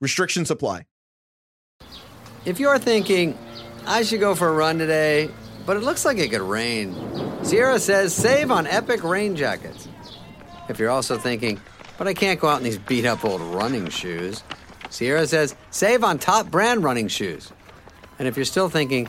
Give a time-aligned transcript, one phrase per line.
[0.00, 0.86] Restrictions apply.
[2.44, 3.36] If you're thinking,
[3.86, 5.30] I should go for a run today,
[5.66, 6.94] but it looks like it could rain,
[7.42, 9.88] Sierra says save on epic rain jackets.
[10.68, 11.60] If you're also thinking,
[11.98, 14.42] but I can't go out in these beat up old running shoes,
[14.88, 17.52] Sierra says save on top brand running shoes.
[18.18, 19.08] And if you're still thinking,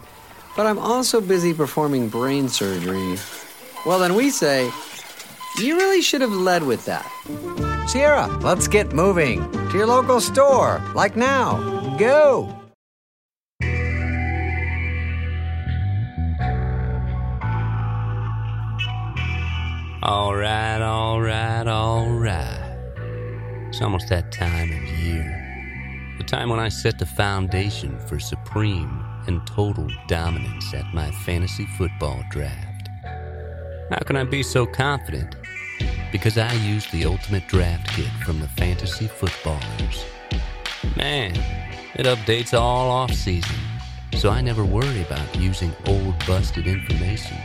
[0.57, 3.17] but I'm also busy performing brain surgery,
[3.85, 4.69] well, then we say,
[5.57, 7.70] you really should have led with that.
[7.91, 11.57] Sierra, let's get moving to your local store, like now.
[11.97, 12.57] Go!
[20.01, 22.77] All right, all right, all right.
[23.67, 26.15] It's almost that time of year.
[26.17, 31.65] The time when I set the foundation for supreme and total dominance at my fantasy
[31.77, 32.87] football draft.
[33.89, 35.35] How can I be so confident?
[36.11, 40.05] Because I use the ultimate draft kit from the Fantasy Footballers.
[40.95, 41.35] Man,
[41.95, 43.55] it updates all off season,
[44.17, 47.37] so I never worry about using old busted information.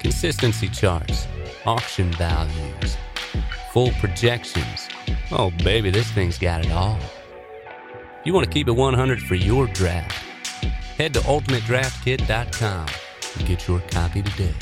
[0.00, 1.26] Consistency charts,
[1.66, 2.96] auction values,
[3.72, 4.88] full projections.
[5.30, 6.98] Oh, baby, this thing's got it all.
[8.24, 10.12] You want to keep it 100 for your draft?
[10.96, 12.86] Head to ultimatedraftkit.com
[13.38, 14.54] and get your copy today.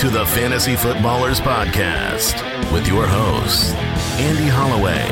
[0.00, 3.74] To the Fantasy Footballers Podcast with your hosts,
[4.18, 5.06] Andy Holloway,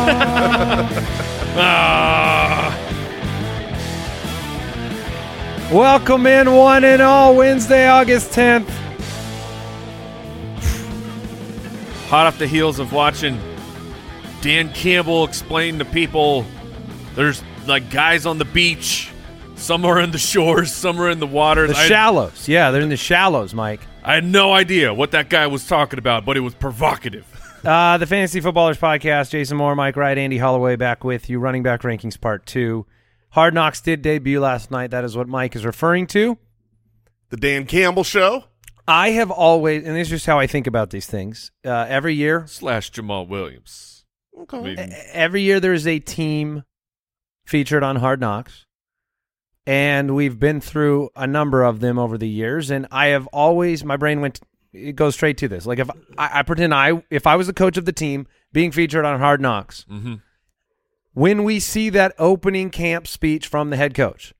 [1.55, 2.77] ah.
[5.71, 8.67] Welcome in one and all Wednesday, August 10th.
[12.09, 13.39] hot off the heels of watching
[14.45, 16.45] Dan Campbell explained to people
[17.15, 19.09] there's like guys on the beach.
[19.55, 21.71] Some are in the shores, some are in the waters.
[21.71, 22.47] The I, shallows.
[22.47, 23.79] Yeah, they're in the shallows, Mike.
[24.03, 27.25] I had no idea what that guy was talking about, but it was provocative.
[27.65, 31.39] Uh, the Fantasy Footballers Podcast, Jason Moore, Mike Wright, Andy Holloway back with you.
[31.39, 32.85] Running back rankings part two.
[33.31, 34.91] Hard Knocks did debut last night.
[34.91, 36.37] That is what Mike is referring to.
[37.29, 38.43] The Dan Campbell Show.
[38.87, 41.49] I have always, and this is just how I think about these things.
[41.65, 43.94] Uh, every year, slash Jamaal Williams.
[44.41, 44.75] Okay.
[45.13, 46.63] Every year there is a team
[47.45, 48.65] featured on Hard Knocks,
[49.65, 52.69] and we've been through a number of them over the years.
[52.69, 54.39] And I have always, my brain went,
[54.73, 55.65] it goes straight to this.
[55.65, 58.71] Like if I, I pretend I, if I was the coach of the team being
[58.71, 60.15] featured on Hard Knocks, mm-hmm.
[61.13, 64.33] when we see that opening camp speech from the head coach,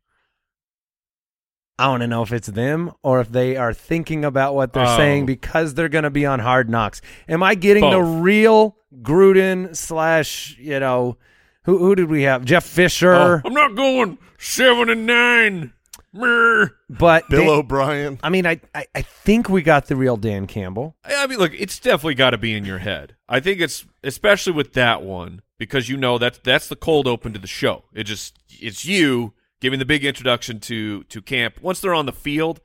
[1.78, 4.86] I want to know if it's them or if they are thinking about what they're
[4.86, 4.98] oh.
[4.98, 7.02] saying because they're going to be on Hard Knocks.
[7.28, 7.94] Am I getting Both.
[7.94, 11.18] the real Gruden slash you know
[11.64, 12.46] who who did we have?
[12.46, 13.14] Jeff Fisher.
[13.14, 15.74] Oh, I'm not going seven and nine.
[16.18, 18.20] But Bill Dan, O'Brien.
[18.24, 20.96] I mean, I, I I think we got the real Dan Campbell.
[21.04, 23.16] I mean, look, it's definitely got to be in your head.
[23.28, 27.34] I think it's especially with that one because you know that's that's the cold open
[27.34, 27.84] to the show.
[27.94, 31.60] It just it's you giving the big introduction to to camp.
[31.62, 32.62] Once they're on the field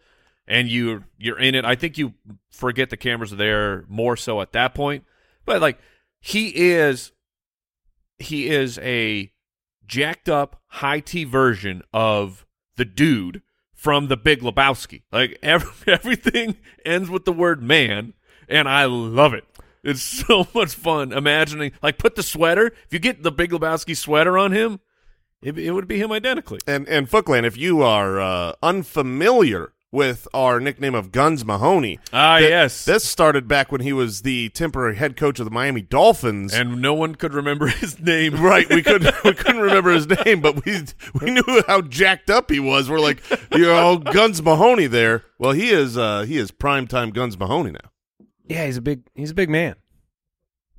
[0.46, 2.14] and you you're in it, I think you
[2.50, 5.04] forget the cameras are there more so at that point.
[5.44, 5.78] But like
[6.20, 7.12] he is
[8.18, 9.32] he is a
[9.86, 13.42] jacked up high T version of the dude
[13.72, 15.02] from the Big Lebowski.
[15.10, 18.14] Like every, everything ends with the word man,
[18.48, 19.44] and I love it.
[19.82, 21.72] It's so much fun imagining.
[21.82, 22.66] Like, put the sweater.
[22.66, 24.80] If you get the Big Lebowski sweater on him,
[25.42, 26.60] it, it would be him identically.
[26.66, 31.98] And and Footclan, if you are uh, unfamiliar with our nickname of Guns Mahoney.
[32.12, 32.84] Ah, th- yes.
[32.84, 36.80] This started back when he was the temporary head coach of the Miami Dolphins, and
[36.80, 38.40] no one could remember his name.
[38.40, 40.82] Right, we couldn't we couldn't remember his name, but we
[41.20, 42.88] we knew how jacked up he was.
[42.88, 43.22] We're like,
[43.52, 45.24] you know, Guns Mahoney there.
[45.38, 47.90] Well, he is uh he is prime time Guns Mahoney now.
[48.46, 49.76] Yeah, he's a big he's a big man.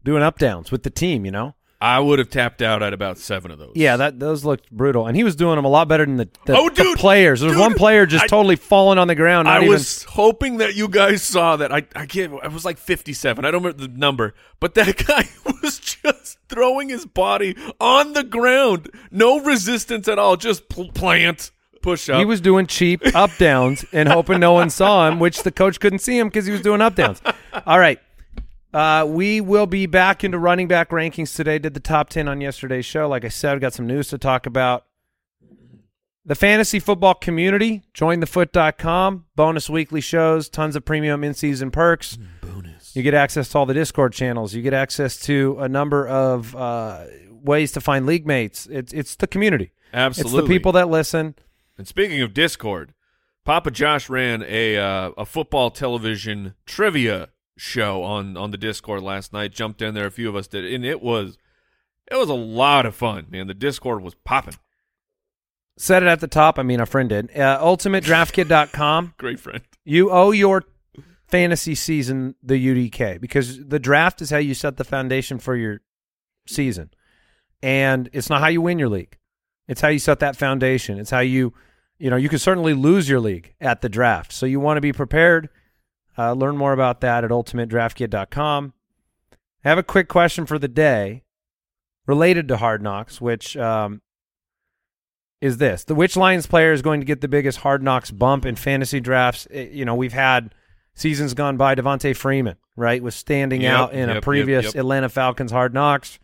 [0.04, 1.54] Doing up downs with the team, you know.
[1.82, 3.72] I would have tapped out at about seven of those.
[3.74, 6.30] Yeah, that those looked brutal, and he was doing them a lot better than the,
[6.46, 7.40] the, oh, dude, the players.
[7.40, 9.48] There was dude, one player just I, totally falling on the ground.
[9.48, 9.70] I even...
[9.70, 11.74] was hoping that you guys saw that.
[11.74, 12.34] I I can't.
[12.44, 13.46] I was like fifty-seven.
[13.46, 18.24] I don't remember the number, but that guy was just throwing his body on the
[18.24, 21.52] ground, no resistance at all, just pl- plant,
[21.82, 22.20] push up.
[22.20, 25.80] He was doing cheap up downs and hoping no one saw him, which the coach
[25.80, 27.22] couldn't see him because he was doing up downs.
[27.66, 28.00] All right.
[28.74, 31.60] Uh, we will be back into running back rankings today.
[31.60, 33.08] Did the top 10 on yesterday's show.
[33.08, 34.86] Like I said, I've got some news to talk about.
[36.24, 42.18] The fantasy football community, join jointhefoot.com, bonus weekly shows, tons of premium in season perks.
[42.42, 42.96] Bonus.
[42.96, 44.54] You get access to all the Discord channels.
[44.54, 48.68] You get access to a number of uh, ways to find league mates.
[48.70, 49.72] It's, it's the community.
[49.94, 50.40] Absolutely.
[50.40, 51.36] It's the people that listen.
[51.78, 52.94] And speaking of Discord,
[53.44, 57.30] Papa Josh ran a uh, a football television trivia
[57.62, 59.54] show on on the Discord last night.
[59.54, 61.38] Jumped in there, a few of us did, and it was
[62.10, 63.28] it was a lot of fun.
[63.30, 64.56] Man, the Discord was popping.
[65.78, 66.60] Said it at the top.
[66.60, 67.36] I mean, a friend did.
[67.38, 69.14] Uh, UltimateDraftKit.com.
[69.18, 69.62] Great friend.
[69.86, 70.64] You owe your
[71.30, 75.80] fantasy season the UDK because the draft is how you set the foundation for your
[76.48, 76.92] season.
[77.64, 79.18] And it's not how you win your league.
[79.68, 81.00] It's how you set that foundation.
[81.00, 81.54] It's how you,
[81.98, 84.34] you know, you can certainly lose your league at the draft.
[84.34, 85.50] So you want to be prepared.
[86.22, 88.74] Uh, learn more about that at ultimatedraftkit.com.
[89.64, 91.24] I have a quick question for the day
[92.06, 94.02] related to Hard Knocks, which um,
[95.40, 95.84] is this.
[95.84, 99.00] The which Lions player is going to get the biggest Hard Knocks bump in fantasy
[99.00, 99.48] drafts?
[99.52, 100.54] Eh, You know, we've had
[100.94, 101.74] seasons gone by.
[101.74, 104.76] Devonta Freeman, right, was standing Yep, out in yep, a previous yep.
[104.76, 106.20] Atlanta Falcons Hard Knocks.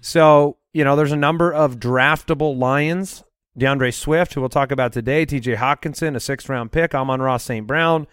[0.00, 3.22] So, you know, there's a number of draftable Lions.
[3.56, 7.66] D'Andre Swift, who we'll talk about today, TJ Hockenson, a sixth round pick, Amon-Ra St.
[7.66, 8.06] Brown,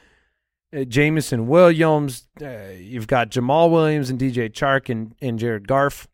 [0.83, 2.27] Jameson Williams.
[2.42, 6.07] Uh, you've got Jamaal Williams and DJ Chark and, and Jared Goff.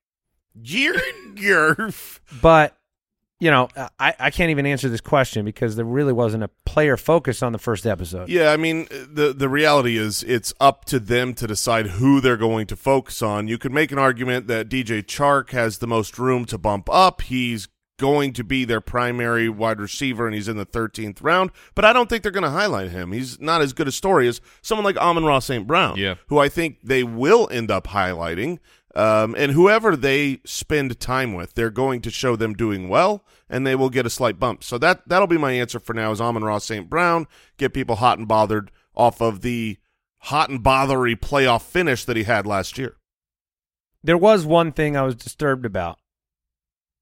[0.61, 2.21] Jared Goff.
[2.41, 2.77] But,
[3.39, 3.69] you know,
[3.99, 7.53] I, I can't even answer this question because there really wasn't a player focus on
[7.53, 8.29] the first episode.
[8.29, 12.37] Yeah, I mean the the reality is it's up to them to decide who they're
[12.37, 13.47] going to focus on.
[13.47, 17.21] You could make an argument that DJ Chark has the most room to bump up.
[17.21, 17.67] He's
[18.01, 21.93] going to be their primary wide receiver and he's in the 13th round, but I
[21.93, 23.11] don't think they're going to highlight him.
[23.13, 25.65] He's not as good a story as someone like Amon-Ra St.
[25.65, 26.15] Brown, Yeah.
[26.27, 28.57] who I think they will end up highlighting.
[28.93, 33.65] Um, and whoever they spend time with, they're going to show them doing well, and
[33.65, 34.65] they will get a slight bump.
[34.65, 36.11] So that that'll be my answer for now.
[36.11, 36.89] Is Amon-Ra St.
[36.89, 37.25] Brown
[37.57, 39.77] get people hot and bothered off of the
[40.23, 42.97] hot and bothery playoff finish that he had last year?
[44.03, 45.97] There was one thing I was disturbed about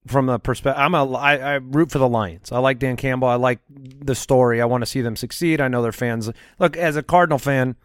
[0.07, 0.81] from the perspective.
[0.81, 2.51] I'm a I, I root for the Lions.
[2.51, 3.27] I like Dan Campbell.
[3.27, 4.61] I like the story.
[4.61, 5.61] I want to see them succeed.
[5.61, 6.29] I know their fans.
[6.57, 7.75] Look, as a Cardinal fan,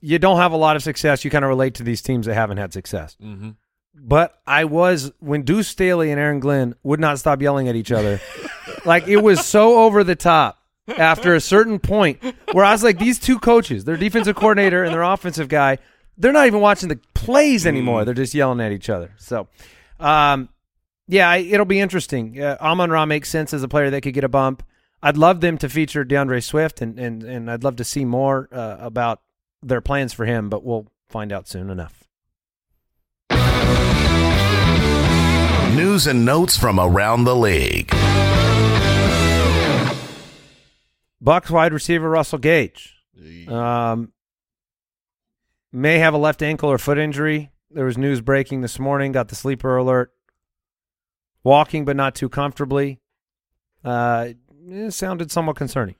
[0.00, 1.24] you don't have a lot of success.
[1.24, 3.16] You kind of relate to these teams that haven't had success.
[3.22, 3.50] Mm-hmm.
[3.94, 7.92] But I was when Deuce Staley and Aaron Glenn would not stop yelling at each
[7.92, 8.20] other.
[8.84, 10.58] like it was so over the top
[10.88, 12.22] after a certain point
[12.52, 15.78] where I was like, these two coaches, their defensive coordinator and their offensive guy,
[16.16, 18.04] they're not even watching the plays anymore.
[18.04, 19.12] They're just yelling at each other.
[19.18, 19.48] So,
[19.98, 20.48] um,
[21.10, 22.40] yeah, I, it'll be interesting.
[22.40, 24.62] Uh, Amon Ra makes sense as a player that could get a bump.
[25.02, 28.48] I'd love them to feature D'Andre Swift, and and and I'd love to see more
[28.52, 29.20] uh, about
[29.62, 30.48] their plans for him.
[30.48, 32.04] But we'll find out soon enough.
[35.74, 37.88] News and notes from around the league.
[41.22, 42.94] Bucs wide receiver Russell Gage
[43.48, 44.12] um,
[45.72, 47.50] may have a left ankle or foot injury.
[47.70, 49.12] There was news breaking this morning.
[49.12, 50.12] Got the sleeper alert.
[51.42, 53.00] Walking, but not too comfortably.
[53.84, 54.30] Uh,
[54.68, 55.94] it sounded somewhat concerning.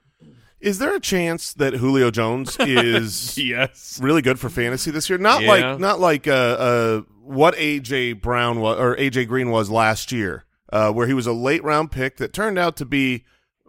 [0.59, 3.99] Is there a chance that Julio Jones is Yes.
[4.01, 5.17] really good for fantasy this year?
[5.17, 5.49] Not Yeah.
[5.49, 10.45] like not like uh, uh, what AJ Brown was or AJ Green was last year,
[10.71, 13.23] uh, where he was a late round pick that turned out to be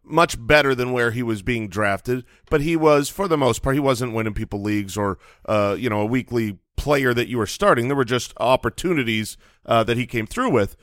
[0.05, 2.25] much better than where he was being drafted.
[2.51, 5.89] But he was, for the most part, he wasn't winning people leagues or uh, you
[5.89, 7.89] know a weekly player that you were starting.
[7.89, 10.77] There were just opportunities uh, that he came through with.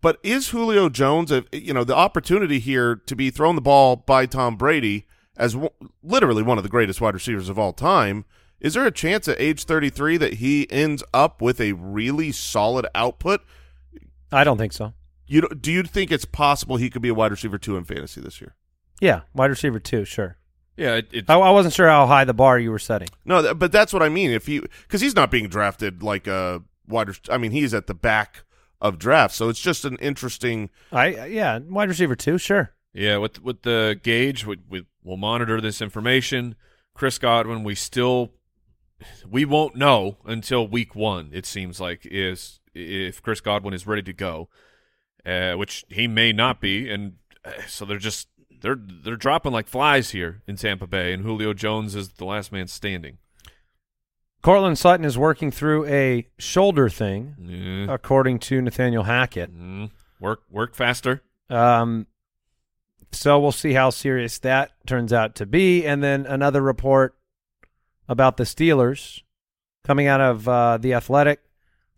[0.00, 3.96] But is Julio Jones, a, you know, the opportunity here to be thrown the ball
[3.96, 5.70] by Tom Brady as w-
[6.02, 8.24] literally one of the greatest wide receivers of all time?
[8.60, 12.86] Is there a chance at age 33 that he ends up with a really solid
[12.94, 13.40] output?
[14.32, 14.94] I don't think so.
[15.26, 18.20] You don't- you think it's possible he could be a wide receiver two in fantasy
[18.20, 18.54] this year?
[19.00, 20.36] Yeah, wide receiver two, Sure.
[20.76, 23.08] Yeah, it, it's I, I wasn't sure how high the bar you were setting.
[23.24, 24.30] No, th- but that's what I mean.
[24.30, 27.08] If he because he's not being drafted like a wide.
[27.08, 28.44] rec- I mean, he's at the back
[28.80, 30.70] of drafts, so it's just an interesting.
[30.92, 32.38] I yeah, wide receiver too.
[32.38, 32.72] Sure.
[32.92, 36.54] Yeah, with with the Gage, we, we we'll monitor this information.
[36.94, 38.32] Chris Godwin, we still
[39.28, 41.30] we won't know until week one.
[41.32, 44.48] It seems like is if Chris Godwin is ready to go,
[45.24, 48.28] uh, which he may not be, and uh, so they're just
[48.60, 52.52] they're they're dropping like flies here in Tampa Bay, and Julio Jones is the last
[52.52, 53.18] man standing.
[54.42, 57.92] Courtland Sutton is working through a shoulder thing, Yeah.
[57.92, 59.52] according to Nathaniel Hackett.
[59.54, 59.90] Mm.
[60.20, 61.22] Work work faster.
[61.50, 62.06] Um,
[63.12, 65.84] so we'll see how serious that turns out to be.
[65.86, 67.16] And then another report
[68.08, 69.22] about the Steelers
[69.84, 71.40] coming out of uh, the Athletic,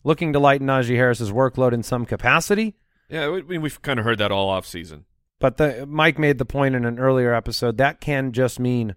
[0.04, 2.74] looking to lighten Najee Harris's workload in some capacity.
[3.08, 5.04] Yeah, we, we- we've kind of heard that all off season.
[5.40, 8.94] But the Mike made the point in an earlier episode that can just mean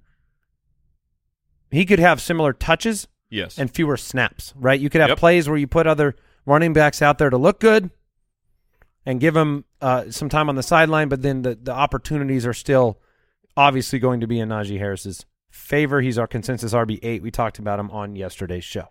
[1.71, 3.57] he could have similar touches Yes.
[3.57, 4.79] and fewer snaps, right?
[4.79, 5.17] You could have Yep.
[5.17, 7.89] plays where you put other running backs out there to look good
[9.05, 12.53] and give them uh, some time on the sideline, but then the, the opportunities are
[12.53, 12.99] still
[13.57, 15.99] obviously going to be in Najee Harris's favor.
[16.01, 17.21] He's our consensus RB8.
[17.21, 18.89] We talked about him on yesterday's show.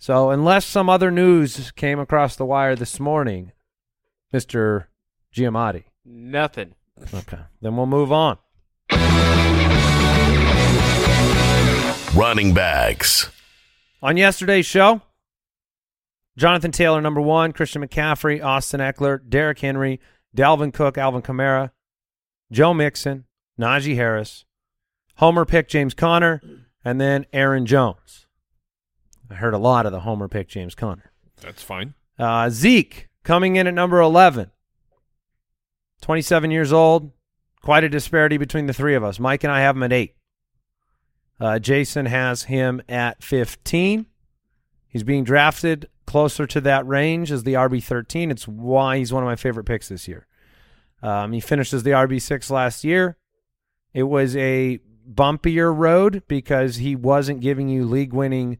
[0.00, 3.52] So, unless some other news came across the wire this morning,
[4.32, 4.84] Mr.
[5.34, 5.84] Giamatti.
[6.04, 6.74] Nothing.
[7.14, 7.38] Okay.
[7.60, 8.38] Then we'll move on.
[12.18, 13.30] Running backs.
[14.02, 15.02] On yesterday's show,
[16.36, 20.00] Jonathan Taylor, number one, Christian McCaffrey, Austin Ekeler, Derrick Henry,
[20.36, 21.70] Dalvin Cook, Alvin Kamara,
[22.50, 24.44] Joe Mixon, Najee Harris,
[25.18, 26.42] Homer pick James Conner,
[26.84, 28.26] and then Aaron Jones.
[29.30, 31.12] I heard a lot of the Homer pick James Conner.
[31.40, 31.94] That's fine.
[32.18, 34.50] Uh, Zeke coming in at number 11.
[36.00, 37.12] 27 years old.
[37.62, 39.20] Quite a disparity between the three of us.
[39.20, 40.16] Mike and I have him at 8.
[41.40, 44.06] Uh, Jason has him at 15.
[44.88, 48.30] He's being drafted closer to that range as the RB13.
[48.30, 50.26] It's why he's one of my favorite picks this year.
[51.02, 53.16] Um, he finishes the RB6 last year.
[53.92, 58.58] It was a bumpier road because he wasn't giving you league winning,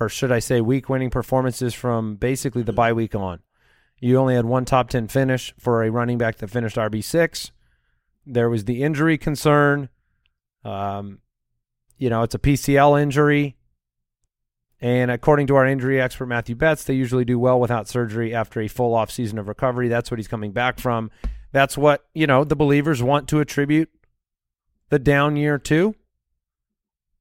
[0.00, 3.40] or should I say, week winning performances from basically the bye week on.
[4.00, 7.50] You only had one top 10 finish for a running back that finished RB6.
[8.26, 9.88] There was the injury concern.
[10.64, 11.20] Um,
[12.04, 13.56] you know, it's a PCL injury.
[14.78, 18.60] And according to our injury expert, Matthew Betts, they usually do well without surgery after
[18.60, 19.88] a full off season of recovery.
[19.88, 21.10] That's what he's coming back from.
[21.52, 23.88] That's what, you know, the believers want to attribute
[24.90, 25.94] the down year to.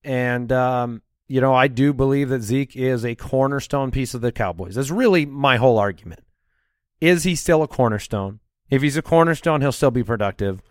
[0.03, 4.33] And, um, you know, I do believe that Zeke is a cornerstone piece of the
[4.33, 4.75] Cowboys.
[4.75, 6.25] That's really my whole argument.
[6.99, 8.41] Is he still a cornerstone?
[8.69, 10.61] If he's a cornerstone, he'll still be productive.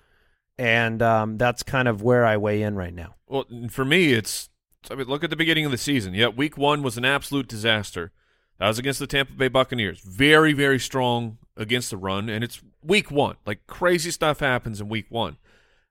[0.59, 3.15] And um, that's kind of where I weigh in right now.
[3.33, 4.51] Well, for me, it's
[4.91, 6.13] I mean, look at the beginning of the season.
[6.13, 8.13] Yeah, week one was an absolute disaster.
[8.59, 10.01] That was against the Tampa Bay Buccaneers.
[10.01, 13.37] Very, very strong against the run, and it's week one.
[13.47, 15.39] Like crazy stuff happens in week one,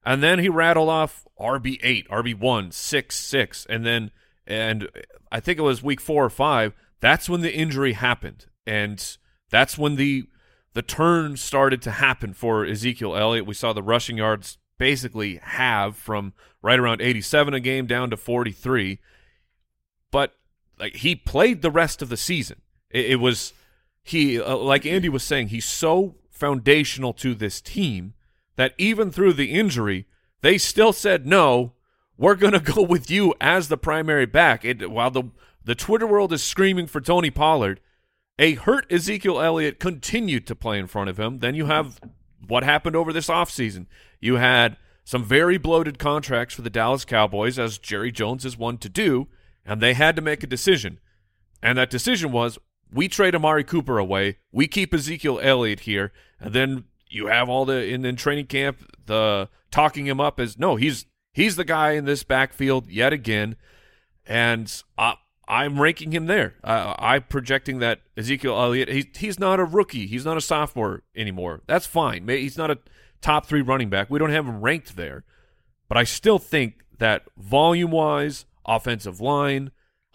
[0.06, 4.12] and then he rattled off RB eight, RB one, six, six, and then
[4.46, 4.88] and
[5.32, 6.74] I think it was week four or five.
[7.00, 9.18] That's when the injury happened, and
[9.50, 10.26] that's when the
[10.74, 13.48] the turn started to happen for Ezekiel Elliott.
[13.48, 16.34] We saw the rushing yards basically have from
[16.64, 18.98] right around 87 a game down to 43.
[20.10, 20.34] But
[20.80, 22.64] like he played the rest of the season.
[22.90, 23.54] It, it was
[24.02, 28.16] he uh, like Andy was saying he's so foundational to this team
[28.56, 30.08] that even through the injury,
[30.42, 31.74] they still said no.
[32.18, 34.66] We're to go with you as the primary back.
[34.66, 35.26] It, while the
[35.64, 37.82] the Twitter world is screaming for Tony Pollard,
[38.40, 41.38] a hurt Ezekiel Elliott continued to play in front of him.
[41.38, 42.00] Then you have
[42.48, 43.86] what happened over this offseason.
[44.20, 48.78] You had some very bloated contracts for the Dallas Cowboys, as Jerry Jones is one
[48.80, 49.28] to do,
[49.66, 51.00] and they had to make a decision.
[51.62, 52.58] And that decision was
[52.92, 57.66] we trade Amari Cooper away, we keep Ezekiel Elliott here, and then you have all
[57.66, 61.92] the in, in training camp the talking him up as no, he's he's the guy
[61.92, 63.56] in this backfield yet again,
[64.26, 65.16] and uh,
[65.52, 66.56] I'm ranking him there.
[66.64, 70.08] Uh, I'm projecting that Ezekiel Elliott, he, he's not a rookie.
[70.08, 71.62] He's not a sophomore anymore.
[71.68, 72.26] That's fine.
[72.30, 72.78] He's not a
[73.20, 74.10] top three running back.
[74.10, 75.26] We don't have him ranked there.
[75.90, 79.72] But I still think that volume wise, offensive line,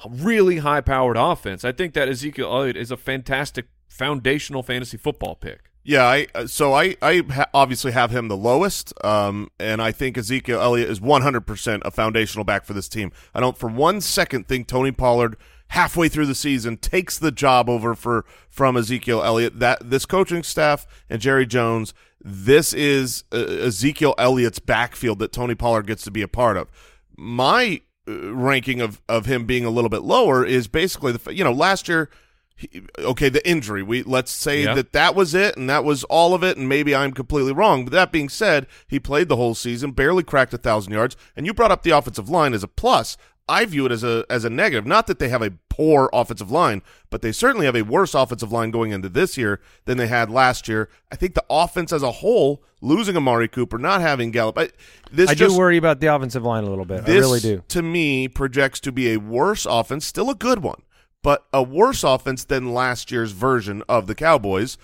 [0.09, 5.35] really high powered offense, I think that Ezekiel Elliott is a fantastic foundational fantasy football
[5.35, 5.71] pick.
[5.87, 10.19] Yeah, I uh, so I I obviously have him the lowest, um, and I think
[10.19, 13.13] Ezekiel Elliott is 100% a foundational back for this team.
[13.33, 15.37] I don't for one second think Tony Pollard
[15.69, 19.61] halfway through the season takes the job over for from Ezekiel Elliott.
[19.61, 25.55] That this coaching staff and Jerry Jones, this is uh, Ezekiel Elliott's backfield that Tony
[25.55, 26.69] Pollard gets to be a part of.
[27.17, 31.45] My uh, ranking of of him being a little bit lower is basically the you
[31.45, 32.11] know last year.
[32.57, 33.83] He, okay, the injury.
[33.83, 34.75] We let's say Yeah.
[34.75, 36.57] that that was it, and that was all of it.
[36.57, 37.85] And maybe I'm completely wrong.
[37.85, 41.17] But that being said, he played the whole season, barely cracked a thousand yards.
[41.37, 43.17] And you brought up the offensive line as a plus.
[43.49, 44.87] I view it as a as a negative.
[44.87, 48.51] Not that they have a poor offensive line, but they certainly have a worse offensive
[48.51, 50.89] line going into this year than they had last year.
[51.13, 54.71] I think the offense as a whole, losing Amari Cooper, not having Gallup, I,
[55.13, 57.05] this I just do worry about the offensive line a little bit.
[57.07, 57.63] I really do.
[57.69, 60.83] to me projects to be a worse offense, still a good one,
[61.27, 64.79] but a worse offense than last year's version of the Cowboys.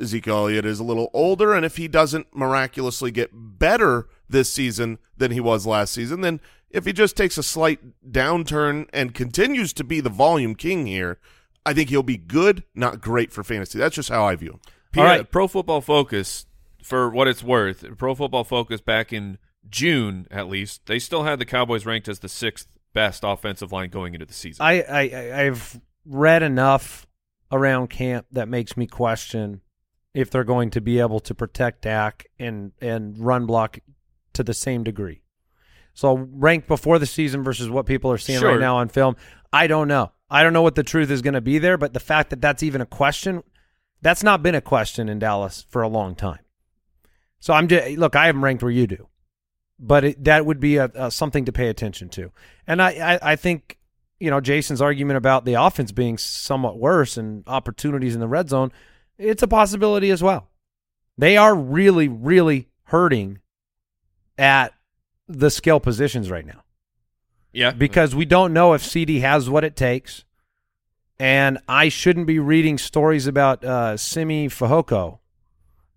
[0.00, 4.98] Ezekiel Elliott is a little older, and if he doesn't miraculously get better this season
[5.18, 6.40] than he was last season, then
[6.70, 7.78] if he just takes a slight
[8.10, 11.18] downturn and continues to be the volume king here,
[11.66, 13.78] I think he'll be good, not great for fantasy.
[13.78, 14.60] That's just how I view him.
[14.92, 15.30] P- All right.
[15.30, 16.46] Pro Football Focus,
[16.82, 19.36] for what it's worth, Pro Football Focus back in
[19.68, 23.90] June at least, they still had the Cowboys ranked as the sixth best offensive line
[23.90, 24.64] going into the season.
[24.64, 27.06] I, I I've read enough
[27.52, 29.60] around camp that makes me question
[30.14, 33.78] if they're going to be able to protect Dak and and run block
[34.32, 35.20] to the same degree.
[35.92, 38.52] So ranked before the season versus what people are seeing Sure.
[38.52, 39.16] right now on film,
[39.52, 40.12] I don't know.
[40.30, 42.40] I don't know what the truth is going to be there, but the fact that
[42.40, 43.42] that's even a question,
[44.02, 46.40] that's not been a question in Dallas for a long time.
[47.40, 49.08] So I'm just look, I haven't ranked where you do,
[49.78, 52.32] but it, that would be a, a something to pay attention to.
[52.66, 53.78] And I, I, I think
[54.18, 58.48] you know Jason's argument about the offense being somewhat worse and opportunities in the red
[58.48, 58.72] zone,
[59.18, 60.48] it's a possibility as well.
[61.18, 63.38] They are really, really hurting
[64.38, 64.74] at
[65.28, 66.62] the skill positions right now
[67.56, 70.24] yeah, because we don't know if CeeDee has what it takes.
[71.18, 75.20] And I shouldn't be reading stories about uh, Simi Fehoko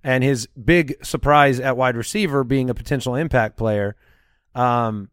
[0.03, 3.95] and his big surprise at wide receiver being a potential impact player,
[4.55, 5.09] um,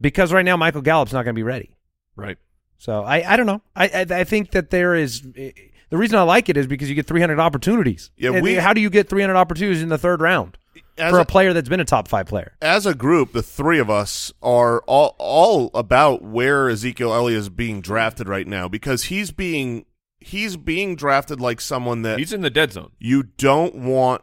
[0.00, 1.76] because right now Michael Gallup's not going to be ready.
[2.16, 2.38] right.
[2.78, 3.62] So I, I don't know.
[3.74, 6.94] I, I I think that there is the reason I like it is because you
[6.94, 8.10] get 300 opportunities.
[8.18, 10.58] Yeah, we- how do you get 300 opportunities in the third round
[10.98, 12.54] for a a- player that's been a top five player?
[12.60, 17.48] as a group, the three of us are all all about where Ezekiel Elliott is
[17.48, 19.86] being drafted right now because he's being
[20.26, 22.90] he's being drafted like someone that He's in the dead zone.
[22.98, 24.22] you don't want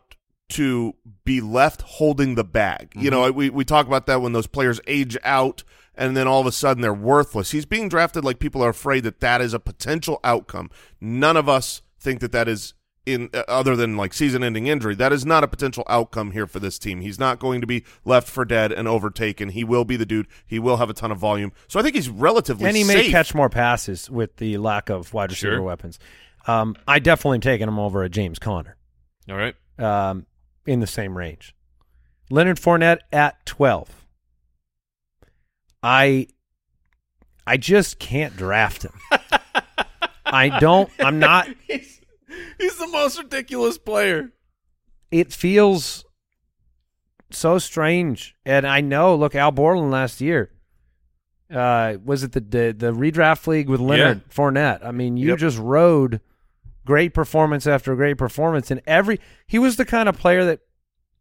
[0.50, 0.94] to
[1.24, 2.92] be left holding the bag.
[2.96, 3.38] You know, mm-hmm.
[3.38, 5.64] we we talk about that when those players age out
[5.96, 7.52] and then all of a sudden they're worthless.
[7.52, 10.70] He's being drafted like people are afraid that that is a potential outcome.
[11.00, 12.74] None of us think that that is
[13.06, 14.96] in uh, other than like season-ending injury.
[14.96, 17.02] That is not a potential outcome here for this team.
[17.02, 19.50] He's not going to be left for dead and overtaken.
[19.50, 20.28] He will be the dude.
[20.46, 21.52] He will have a ton of volume.
[21.68, 22.96] So I think he's relatively and he safe.
[22.98, 25.62] may catch more passes with the lack of wide receiver Sure.
[25.62, 26.00] weapons.
[26.48, 28.76] Um, I definitely am taking him over a James Conner
[29.30, 29.56] All right.
[29.80, 30.26] um,
[30.66, 31.56] in the same range.
[32.30, 33.90] Leonard Fournette at twelve.
[35.82, 36.28] I
[37.46, 38.94] I just can't draft him.
[40.26, 40.90] I don't.
[41.00, 41.48] I'm not.
[42.58, 44.32] He's, the most ridiculous player.
[45.12, 46.06] It feels
[47.32, 49.16] so strange, and I know.
[49.16, 50.50] Look, Al Borland last year.
[51.54, 54.84] Uh, was it the, the the redraft league with Leonard Fournette?
[54.84, 55.38] I mean, you Yep.
[55.40, 56.20] just rode
[56.86, 60.62] great performance after great performance, and every he was the kind of player that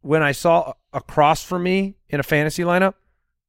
[0.00, 2.94] when I saw a across from me in a fantasy lineup,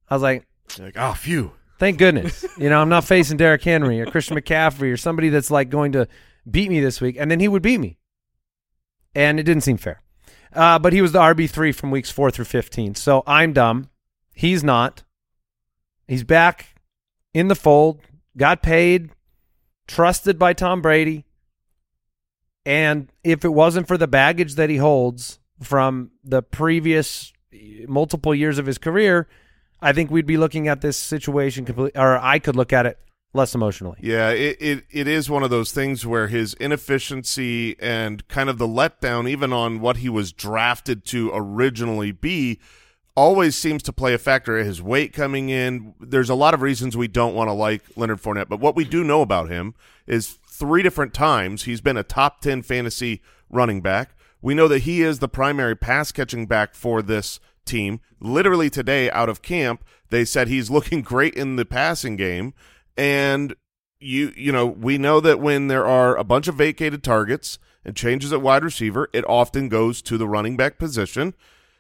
[0.10, 0.45] I was like,
[0.80, 1.52] Like, oh, phew.
[1.80, 2.45] Thank goodness.
[2.58, 5.91] you know, I'm not facing Derrick Henry or Christian McCaffrey or somebody that's like going
[5.93, 6.08] to
[6.50, 7.16] beat me this week.
[7.20, 7.98] And then he would beat me.
[9.16, 10.02] And it didn't seem fair.
[10.54, 12.96] Uh, but he was the RB3 from weeks 4 through 15.
[12.96, 13.90] So I'm dumb.
[14.34, 15.04] He's not.
[16.08, 16.76] He's back
[17.34, 18.02] in the fold,
[18.38, 19.10] got paid,
[19.88, 21.26] trusted by Tom Brady.
[22.66, 27.34] And if it wasn't for the baggage that he holds from the previous
[27.88, 29.28] multiple years of his career,
[29.82, 32.98] I think we'd be looking at this situation completely, or I could look at it
[33.34, 33.98] less emotionally.
[34.02, 38.58] Yeah, it, it it is one of those things where his inefficiency and kind of
[38.58, 42.60] the letdown, even on what he was drafted to originally be,
[43.15, 44.58] always seems to play a factor.
[44.58, 45.96] His weight coming in.
[46.00, 48.86] There's a lot of reasons we don't want to like Leonard Fournette, but what we
[48.86, 49.74] do know about him
[50.08, 54.15] is three different times he's been a top ten fantasy running back.
[54.41, 58.02] We know that he is the primary pass catching back for this team.
[58.19, 62.54] Literally today, out of camp, they said he's looking great in the passing game.
[62.98, 63.56] And
[64.00, 67.96] you you know, we know that when there are a bunch of vacated targets and
[67.96, 71.34] changes at wide receiver, it often goes to the running back position.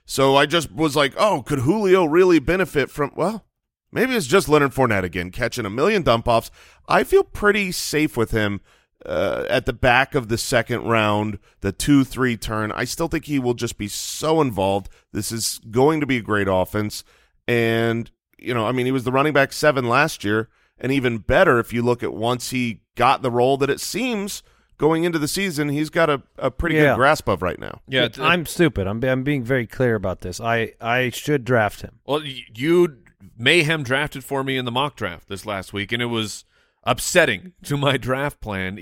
[0.05, 3.45] So I just was like, oh, could Julio really benefit from well,
[3.91, 6.51] maybe it's just Leonard Fournette again, catching a million dump offs.
[6.87, 8.61] I feel pretty safe with him
[9.05, 12.71] uh, at the back of the second round, the two three turn.
[12.71, 14.89] I still think he will just be so involved.
[15.11, 17.03] This is going to be a great offense,
[17.47, 20.49] and you know, I mean, he was the running back seven last year,
[20.83, 24.43] and even better if you look at once he got the role that it seems
[24.77, 26.91] going into the season, he's got a, a pretty Yeah.
[26.91, 27.81] good grasp of right now.
[27.87, 28.85] Yeah, th- I'm stupid.
[28.85, 30.39] I'm I'm being very clear about this.
[30.39, 31.99] I I should draft him.
[32.05, 32.97] Well, you
[33.37, 36.43] mayhem drafted for me in the mock draft this last week, and it was
[36.83, 38.77] upsetting to my draft plan.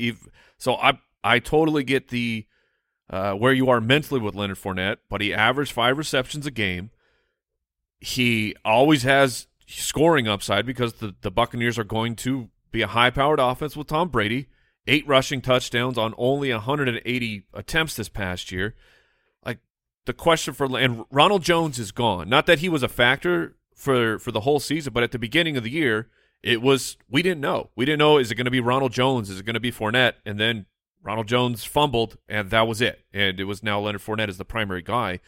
[0.58, 2.48] So I I totally get the
[3.12, 6.90] uh, where you are mentally with Leonard Fournette, but he averaged five receptions a game.
[8.00, 13.10] He always has scoring upside because the, the Buccaneers are going to be a high
[13.10, 14.48] powered offense with Tom Brady.
[14.88, 18.76] Eight rushing touchdowns on only 180 attempts this past year.
[19.46, 19.60] Like
[20.06, 22.28] the question for and Ronald Jones is gone.
[22.30, 25.56] Not that he was a factor for for the whole season, but at the beginning
[25.56, 26.10] of the year,
[26.42, 27.70] it was we didn't know.
[27.76, 29.30] We didn't know is it going to be Ronald Jones?
[29.30, 30.14] Is it going to be Fournette?
[30.26, 30.66] And then
[31.04, 33.06] Ronald Jones fumbled, and that was it.
[33.14, 35.20] And it was now Leonard Fournette as the primary guy.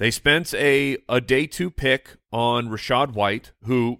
[0.00, 3.98] They spent a a day two pick on Rachaad White, who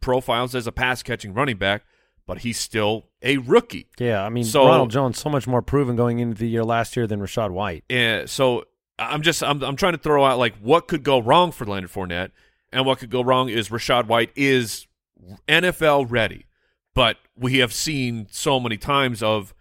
[0.00, 1.82] profiles as a pass catching running back,
[2.28, 3.88] but he's still a rookie.
[3.98, 6.96] Yeah, I mean So- Ronald Jones so much more proven going into the year last
[6.96, 7.82] year than Rachaad White.
[7.90, 8.66] And so
[9.00, 11.90] I'm just I'm I'm trying to throw out like what could go wrong for Leonard
[11.90, 12.30] Fournette,
[12.72, 14.86] and what could go wrong is Rachaad White is
[15.48, 16.46] NFL ready,
[16.94, 19.54] but we have seen so many times of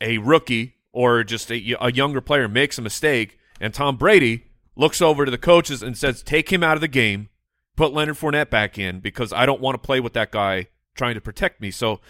[0.00, 4.45] a rookie or just a, a younger player makes a mistake, and Tom Brady
[4.76, 7.28] looks over to the coaches and says, "Take him out of the game,
[7.76, 11.14] put Leonard Fournette back in because I don't want to play with that guy trying
[11.14, 12.00] to protect me." So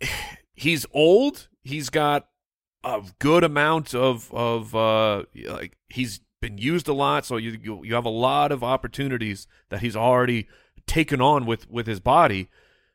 [0.54, 1.48] he's old.
[1.62, 2.26] He's got
[2.84, 7.84] a good amount of of uh like he's been used a lot so you you,
[7.84, 10.48] you have a lot of opportunities that he's already
[10.86, 12.48] taken on with with his body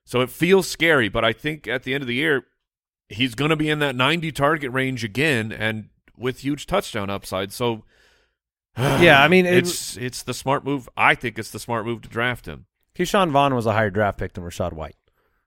[0.04, 2.46] so it feels scary but i think at the end of the year
[3.10, 7.52] he's going to be in that 90 target range again and with huge touchdown upside
[7.54, 7.84] so
[9.02, 12.02] Yeah, I mean, it- it's it's the smart move i think it's the smart move
[12.02, 12.66] to draft him
[12.98, 14.96] Ke'Shawn Vaughn was a higher draft pick than Rachaad White.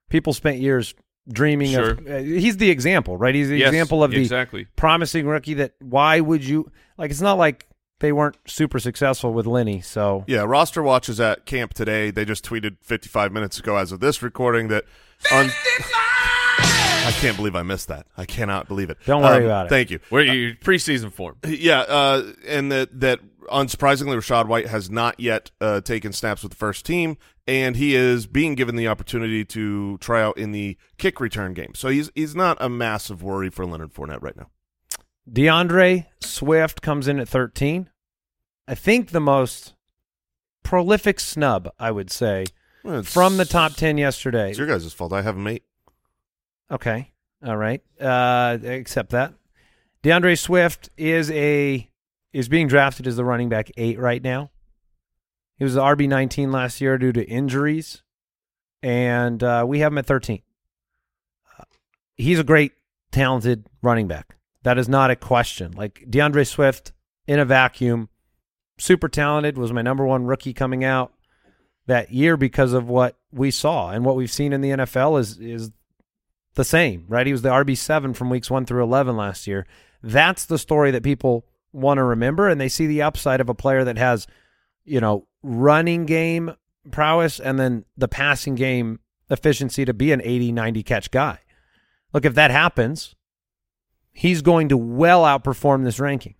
[0.09, 0.93] People spent years
[1.31, 1.91] dreaming Sure.
[1.93, 2.07] of.
[2.07, 3.33] Uh, he's the example, right?
[3.33, 4.67] He's the Yes, example of the exactly.
[4.75, 5.55] promising rookie.
[5.55, 7.09] That why would you like?
[7.09, 7.65] It's not like
[8.01, 9.81] they weren't super successful with Lenny.
[9.81, 12.11] So Yeah, roster watch is at camp today.
[12.11, 14.85] They just tweeted 55 minutes ago as of this recording that
[15.33, 15.49] on
[17.09, 18.05] I can't believe I missed that.
[18.17, 18.97] I cannot believe it.
[19.05, 19.69] Don't worry Um, about it.
[19.69, 19.99] Thank you.
[20.09, 23.19] where you preseason form Yeah, uh, and that that
[23.49, 27.17] unsurprisingly, Rachaad White has not yet uh, taken snaps with the first team,
[27.47, 31.73] and he is being given the opportunity to try out in the kick return game.
[31.75, 34.49] So he's he's not a massive worry for Leonard Fournette right now.
[35.31, 37.89] D'Andre Swift comes in at 13.
[38.67, 39.73] I think the most
[40.63, 42.45] prolific snub, I would say,
[42.83, 44.49] Well, from the top 10 yesterday.
[44.49, 45.13] It's your guys' fault.
[45.13, 45.63] I have him eight.
[46.71, 47.11] Okay.
[47.45, 47.81] All right.
[47.99, 49.33] Uh, accept that.
[50.01, 51.89] D'Andre Swift is a
[52.31, 54.51] is being drafted as the running back eight right now.
[55.57, 58.01] He was the RB nineteen last year due to injuries,
[58.81, 60.41] and uh, we have him at thirteen.
[61.59, 61.63] Uh,
[62.15, 62.73] he's a great,
[63.11, 64.37] talented running back.
[64.63, 65.73] That is not a question.
[65.73, 66.93] Like D'Andre Swift
[67.27, 68.09] in a vacuum,
[68.77, 69.57] super talented.
[69.57, 71.13] Was my number one rookie coming out
[71.87, 75.39] that year because of what we saw and what we've seen in the NFL is
[75.39, 75.71] is
[76.55, 77.25] the same, right?
[77.27, 79.65] He was the RB seven from weeks one through eleven last year.
[80.01, 83.53] That's the story that people want to remember, and they see the upside of a
[83.53, 84.27] player that has,
[84.85, 86.53] you know, running game
[86.91, 91.39] prowess and then the passing game efficiency to be an 80, 90 catch guy.
[92.13, 93.15] Look, if that happens,
[94.11, 96.35] he's going to well outperform this ranking.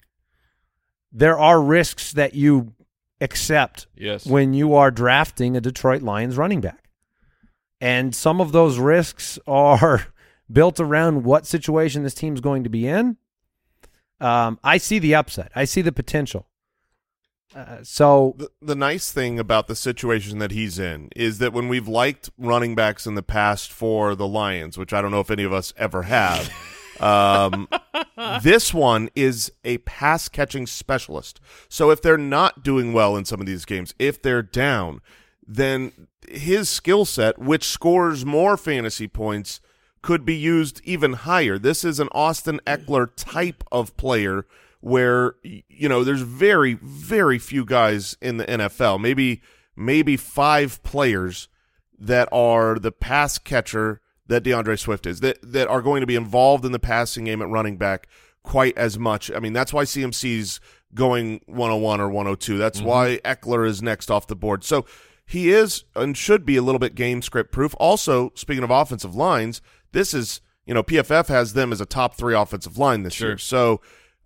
[1.11, 2.73] There are risks that you
[3.21, 6.88] accept yes when you are drafting a Detroit Lions running back.
[7.81, 10.07] And some of those risks are
[10.51, 13.17] built around what situation this team's going to be in.
[14.19, 15.49] Um, I see the upside.
[15.55, 16.47] I see the potential.
[17.55, 21.67] Uh, so The, the nice thing about the situation that he's in is that when
[21.67, 25.31] we've liked running backs in the past for the Lions, which I don't know if
[25.31, 26.51] any of us ever have,
[26.99, 27.67] um,
[28.43, 31.39] this one is a pass catching specialist.
[31.69, 35.01] So if they're not doing well in some of these games, if they're down,
[35.49, 35.91] then
[36.27, 39.59] his skill set, which scores more fantasy points,
[40.03, 41.57] could be used even higher.
[41.57, 44.45] This is an Austin Ekeler type of player
[44.79, 49.41] where you know there's very very few guys in the NFL, maybe
[49.75, 51.49] maybe 5 players
[51.97, 56.15] that are the pass catcher that D'Andre Swift is that that are going to be
[56.15, 58.07] involved in the passing game at running back
[58.43, 59.31] quite as much.
[59.31, 60.61] I mean, that's why CMC's
[60.93, 62.57] going 101 or 102.
[62.57, 62.87] That's mm-hmm.
[62.87, 64.63] why Ekeler is next off the board.
[64.63, 64.85] So
[65.29, 67.75] he is and should be a little bit game script proof.
[67.79, 69.61] Also, speaking of offensive lines,
[69.91, 73.29] this is, you know, PFF has them as a top 3 offensive line this Sure.
[73.29, 73.37] year.
[73.37, 73.79] So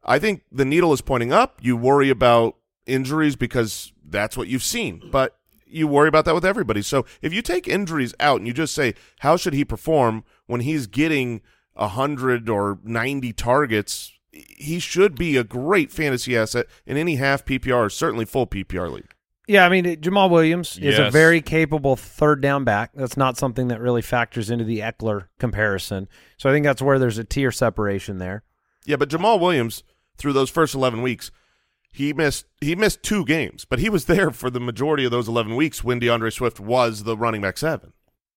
[0.03, 1.59] I think the needle is pointing up.
[1.61, 5.01] You worry about injuries because that's what you've seen.
[5.11, 5.35] But
[5.65, 6.81] you worry about that with everybody.
[6.81, 10.61] So if you take injuries out and you just say, how should he perform when
[10.61, 11.41] he's getting
[11.73, 17.85] 100 or 90 targets, he should be a great fantasy asset in any half PPR
[17.85, 19.12] or certainly full PPR league.
[19.47, 22.91] Yeah, I mean it- Jamaal Williams is a very capable third down back.
[22.93, 26.07] That's not something that really factors into the Ekeler comparison.
[26.37, 28.43] So I think that's where there's a tier separation there.
[28.85, 29.83] Yeah, but Jamaal Williams
[30.17, 31.31] through those first eleven weeks,
[31.91, 35.27] he missed he missed two games, but he was there for the majority of those
[35.27, 37.93] eleven weeks when D'Andre Swift was the running back seven.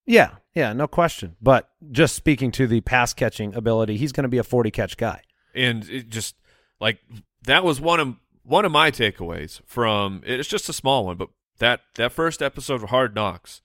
[0.09, 1.37] Yeah, yeah, no question.
[1.43, 4.97] But just speaking to the pass catching ability, he's going to be a 40 catch
[4.97, 5.21] guy.
[5.53, 6.37] and it just
[6.81, 6.99] like
[7.45, 8.15] that was one of
[8.47, 11.29] one of my takeaways from it's just a small one but
[11.59, 13.61] that that first episode of hard knocks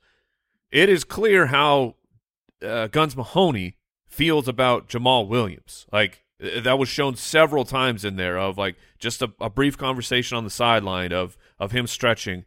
[0.72, 1.96] it is clear how
[2.65, 3.76] uh, guns mahoney
[4.08, 5.86] feels about jamaal williams.
[5.91, 10.38] Like that was shown several times in there of like just a, a brief conversation
[10.38, 12.46] on the sideline of of him stretching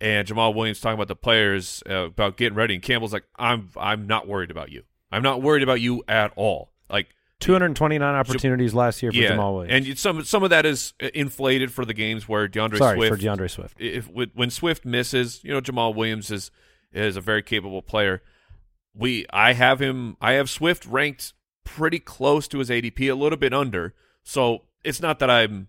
[0.00, 3.70] and jamaal williams talking about the players uh, about getting ready and campbell's like i'm
[3.76, 4.82] i'm not worried about you.
[5.12, 6.72] I'm not worried about you at all.
[6.88, 7.08] Like
[7.40, 9.88] 229 opportunities last year for Jamaal Williams.
[9.88, 13.14] and some some of that is uh, inflated for the games where DeAndre Sorry Swift
[13.16, 13.80] for D'Andre Swift.
[13.80, 16.50] If when Swift misses, you know Jamaal Williams is
[16.92, 18.22] is a very capable player.
[18.94, 21.32] We I have him I have Swift ranked
[21.64, 23.94] pretty close to his ADP, a little bit under.
[24.22, 25.68] So it's not that I'm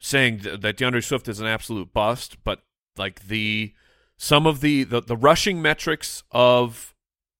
[0.00, 2.62] saying th- that D'Andre Swift is an absolute bust, but
[2.96, 3.72] like the
[4.16, 6.94] some of the the, the rushing metrics of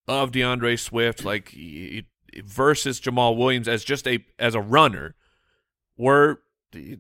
[0.09, 2.07] of D'Andre Swift, like he-
[2.45, 5.15] versus Jamaal Williams as just a as a runner,
[5.97, 6.41] were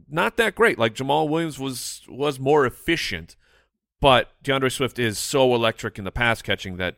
[0.08, 0.78] not that great.
[0.78, 3.36] Like Jamaal Williams was was more efficient,
[4.00, 6.96] but D'Andre Swift is so electric in the pass catching that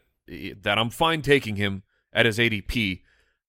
[0.62, 3.03] that I'm fine taking him at his ADP,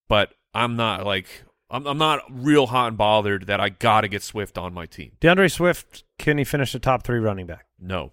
[0.08, 1.28] but I'm not like
[1.70, 4.86] I'm I'm not real hot and bothered that I got to get Swift on my
[4.86, 5.14] team.
[5.20, 7.66] D'Andre Swift, can he finish the top three running back?
[7.80, 8.12] No.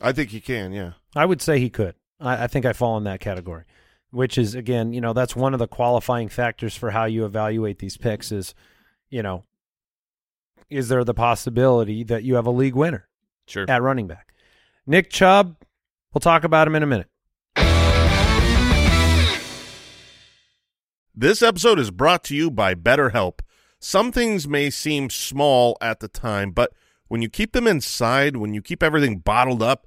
[0.00, 0.92] I think he can, yeah.
[1.14, 1.94] I would say he could.
[2.20, 3.64] I, I think I fall in that category,
[4.14, 7.78] which is again, you know, that's one of the qualifying factors for how you evaluate
[7.80, 8.30] these picks.
[8.30, 8.54] Is,
[9.10, 9.44] you know,
[10.70, 13.08] is there the possibility that you have a league winner
[13.46, 13.66] Sure.
[13.68, 14.32] at running back?
[14.86, 15.56] Nick Chubb,
[16.12, 17.08] we'll talk about him in a minute.
[21.16, 23.40] This episode is brought to you by BetterHelp.
[23.78, 26.72] Some things may seem small at the time, but
[27.08, 29.86] when you keep them inside, when you keep everything bottled up,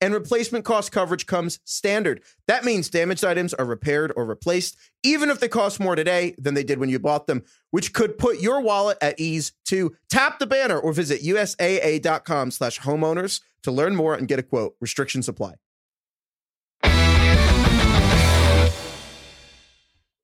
[0.00, 2.22] and replacement cost coverage comes standard.
[2.46, 6.54] That means damaged items are repaired or replaced, even if they cost more today than
[6.54, 9.94] they did when you bought them, which could put your wallet at ease too.
[10.08, 14.74] Tap the banner or visit USAA.com slash homeowners to learn more and get a quote.
[14.80, 15.54] Restrictions apply.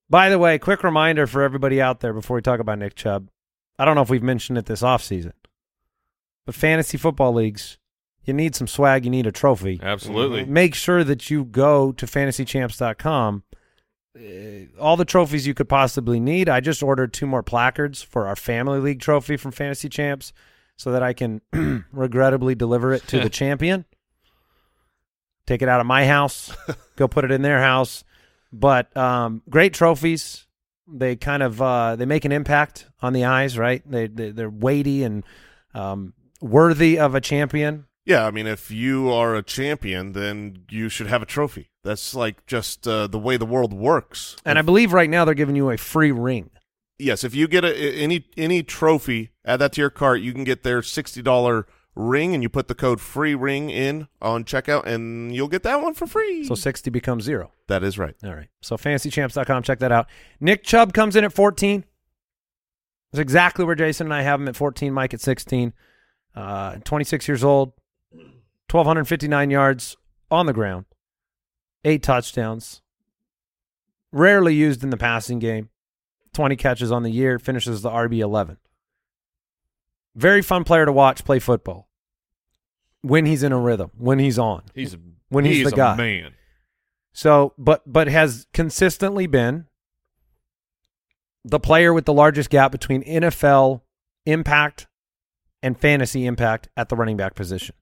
[0.08, 3.28] By the way, quick reminder for everybody out there before we talk about Nick Chubb.
[3.78, 5.32] I don't know if we've mentioned it this offseason,
[6.46, 7.78] but fantasy football leagues,
[8.26, 9.80] you need some swag, you need a trophy.
[9.82, 10.44] Absolutely.
[10.44, 13.44] Make sure that you go to fantasychamps.com.
[14.16, 16.48] Uh, all the trophies you could possibly need.
[16.48, 20.32] I just ordered two more placards for our family league trophy from Fantasy Champs
[20.76, 21.40] so that I can
[21.92, 23.84] regrettably deliver it to the champion.
[25.46, 26.54] Take it out of my house,
[26.96, 28.04] go put it in their house.
[28.52, 30.46] But um, great trophies.
[30.88, 33.82] They kind of uh, they make an impact on the eyes, right?
[33.88, 35.24] They, they they're weighty and
[35.74, 37.86] um, worthy of a champion.
[38.06, 41.70] Yeah, I mean, if you are a champion, then you should have a trophy.
[41.82, 44.36] That's like just uh, the way the world works.
[44.44, 46.50] And I believe right now they're giving you a free ring.
[46.98, 50.20] yes, if you get a, any any trophy, add that to your cart.
[50.20, 51.66] You can get their sixty dollar
[51.96, 55.82] ring, and you put the code free ring in on checkout, and you'll get that
[55.82, 56.44] one for free.
[56.44, 57.50] So 60 becomes zero.
[57.68, 58.14] that is right.
[58.22, 58.48] All right.
[58.60, 60.06] So fantasychamps.com, check that out.
[60.38, 61.84] Nick Chubb comes in at 14.
[63.12, 65.72] That's exactly where Jason and I have him at 14, Mike at 16.
[66.34, 67.72] Uh, 26 years old,
[68.70, 69.96] 1,259 yards
[70.30, 70.86] on the ground,
[71.84, 72.82] eight touchdowns.
[74.12, 75.68] Rarely used in the passing game.
[76.32, 78.56] 20 catches on the year, finishes the RB 11.
[80.14, 81.88] Very fun player to watch play football
[83.02, 84.62] when he's in a rhythm, when he's on.
[84.74, 84.98] He's a,
[85.28, 85.96] When he's the a guy.
[85.96, 86.32] man.
[87.12, 89.66] So, but but has consistently been
[91.44, 93.82] the player with the largest gap between NFL
[94.26, 94.86] impact
[95.62, 97.74] and fantasy impact at the running back position.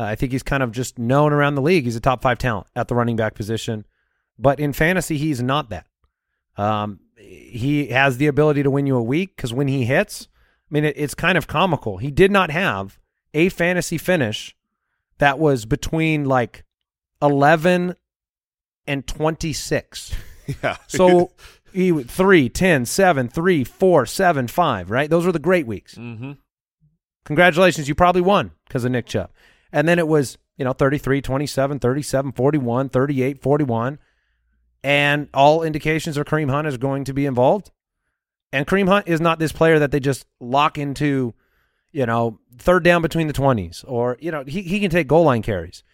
[0.00, 1.84] Uh, I think he's kind of just known around the league.
[1.84, 3.84] He's a top five talent at the running back position,
[4.38, 5.86] but in fantasy, he's not that.
[6.56, 10.74] Um, he has the ability to win you a week because when he hits, I
[10.74, 11.98] mean, it, it's kind of comical.
[11.98, 12.98] He did not have
[13.34, 14.56] a fantasy finish
[15.18, 16.64] that was between like
[17.20, 17.94] 11
[18.86, 20.14] and 26.
[20.64, 20.78] Yeah.
[20.88, 21.30] So
[21.72, 25.08] he would- 3, 10, 7, 3, 4, 7, 5, right?
[25.08, 25.94] Those were the great weeks.
[25.94, 26.32] Mm-hmm.
[27.24, 29.30] Congratulations, you probably won because of Nick Chubb.
[29.72, 33.98] And then it was, you know, 33, 27, 37, 41, 38, 41.
[34.82, 37.70] And all indications are Kareem Hunt is going to be involved.
[38.52, 41.34] And Kareem Hunt is not this player that they just lock into,
[41.92, 45.24] you know, third down between the 20s or, you know, he, he can take goal
[45.24, 45.84] line carries,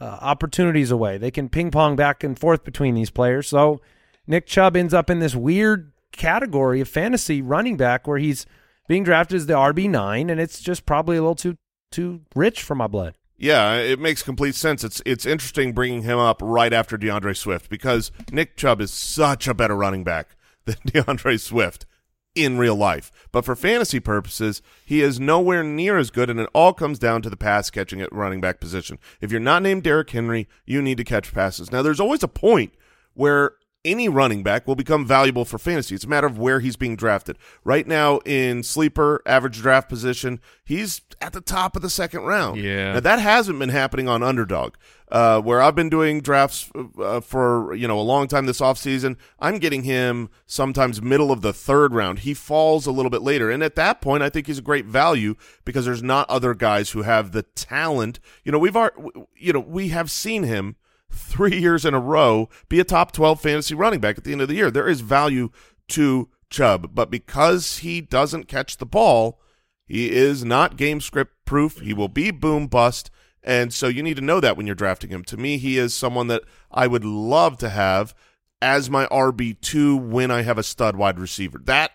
[0.00, 1.16] uh, opportunities away.
[1.16, 3.48] They can ping pong back and forth between these players.
[3.48, 3.80] So
[4.26, 8.44] Nick Chubb ends up in this weird category of fantasy running back where he's
[8.88, 11.56] being drafted as the RB9 and it's just probably a little too
[11.90, 13.16] too rich for my blood.
[13.36, 14.84] Yeah, it makes complete sense.
[14.84, 19.48] It's it's interesting bringing him up right after D'Andre Swift because Nick Chubb is such
[19.48, 21.86] a better running back than D'Andre Swift
[22.34, 23.12] in real life.
[23.30, 27.22] But for fantasy purposes, he is nowhere near as good, and it all comes down
[27.22, 28.98] to the pass catching at running back position.
[29.20, 31.70] If you're not named Derrick Henry, you need to catch passes.
[31.70, 32.72] Now, there's always a point
[33.14, 33.52] where
[33.84, 35.94] any running back will become valuable for fantasy.
[35.94, 37.36] It's a matter of where he's being drafted.
[37.64, 42.60] Right now in sleeper average draft position, he's at the top of the second round.
[42.60, 42.94] Yeah.
[42.94, 44.74] Now that hasn't been happening on underdog.
[45.10, 49.18] Uh, where I've been doing drafts uh, for you know a long time this offseason,
[49.38, 52.20] I'm getting him sometimes middle of the third round.
[52.20, 54.86] He falls a little bit later, and at that point, I think he's a great
[54.86, 55.34] value
[55.66, 58.20] because there's not other guys who have the talent.
[58.42, 58.96] You know, we've already,
[59.36, 60.76] you know we have seen him
[61.12, 64.40] three years in a row be a top 12 fantasy running back at the end
[64.40, 64.70] of the year.
[64.70, 65.50] There is value
[65.88, 69.40] to Chubb, but because he doesn't catch the ball,
[69.86, 71.78] he is not game script proof.
[71.80, 73.10] He will be boom bust.
[73.42, 75.24] And so you need to know that when you're drafting him.
[75.24, 78.14] To me, he is someone that I would love to have
[78.60, 81.58] as my RB2 when I have a stud wide receiver.
[81.64, 81.90] That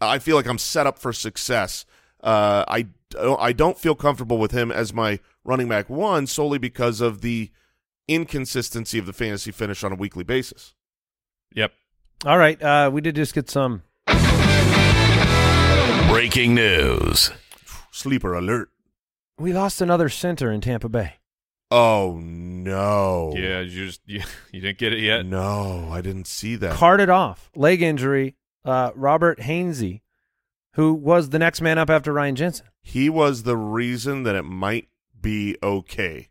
[0.00, 1.86] I feel like I'm set up for success.
[2.22, 2.86] Uh, I,
[3.18, 7.50] I don't feel comfortable with him as my running back one solely because of the
[8.10, 10.74] inconsistency of the fantasy finish on a weekly basis.
[11.54, 11.72] Yep.
[12.26, 13.82] All right, uh, we did just get some
[16.08, 17.30] Breaking news.
[17.92, 18.70] Sleeper alert.
[19.38, 21.14] we lost another center in Tampa Bay.
[21.70, 23.32] Oh no.
[23.36, 25.24] Yeah, you just you, you didn't get it yet.
[25.24, 26.74] No, I didn't see that.
[26.74, 28.36] Carted off, leg injury.
[28.64, 30.00] Uh, Robert Hainsey,
[30.74, 32.66] who was the next man up after Ryan Jensen.
[32.82, 36.28] he was the reason that it might be okay.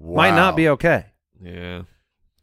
[0.00, 1.06] Might not be okay.
[1.42, 1.82] Yeah.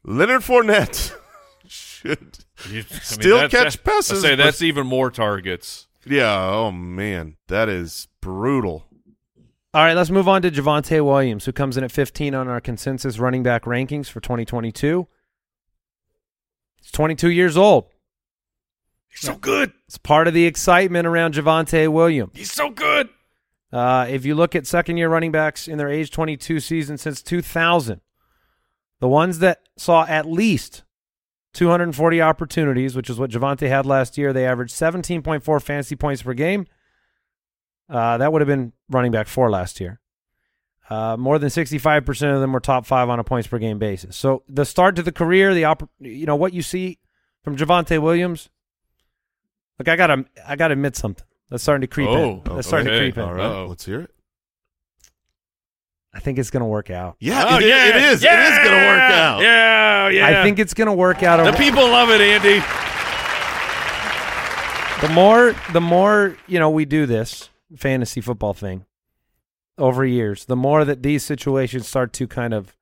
[0.04, 1.13] Leonard Fournette
[1.68, 2.39] should.
[2.70, 5.88] You, I mean, Still that's- catch that- passes, I say but- that's even more targets.
[6.06, 6.39] Yeah.
[6.50, 8.86] Oh man, that is brutal.
[9.74, 12.62] All right, let's move on to Javonte Williams, who comes in at 15 on our
[12.62, 15.08] consensus running back rankings for 2022.
[16.82, 17.86] He's 22 years old.
[19.10, 19.74] He's so good.
[19.88, 22.32] It's part of the excitement around Javonte Williams.
[22.36, 23.10] He's so good.
[23.76, 27.22] Uh, if you look at second year running backs in their age 22 season since
[27.22, 28.00] 2000,
[29.02, 30.86] the ones that saw at least
[31.56, 36.34] 240 opportunities, which is what Javonte had last year, they averaged 17.4 fantasy points per
[36.34, 36.68] game.
[37.90, 40.00] Uh, that would have been running back four last year.
[40.90, 44.16] Uh, more than 65% of them were top five on a points per game basis.
[44.16, 47.00] So the start to the career, the you know what you see
[47.44, 48.48] from Javonte Williams.
[49.78, 51.26] Look, I gotta, I gotta admit something.
[51.49, 52.55] That's starting to creep Oh, in.
[52.55, 53.05] That's starting to okay.
[53.05, 53.23] creep in.
[53.23, 53.65] All right, Uh-oh.
[53.67, 54.12] let's hear it.
[56.13, 57.17] I think it's gonna work out.
[57.19, 58.23] Yeah, Oh, it, yeah, it is.
[58.23, 59.41] It is going to work out.
[59.41, 60.27] Yeah, yeah.
[60.39, 61.43] I think it's gonna work out.
[61.43, 62.63] the people love it, Andy.
[65.05, 68.85] the more, the more you know, we do this fantasy football thing
[69.77, 70.46] over years.
[70.46, 72.77] The more that these situations start to kind of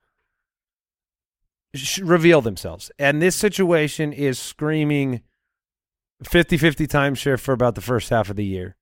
[1.74, 5.22] sh- reveal themselves, and this situation is screaming
[6.30, 8.76] 50-50 timeshare for about the first half of the year,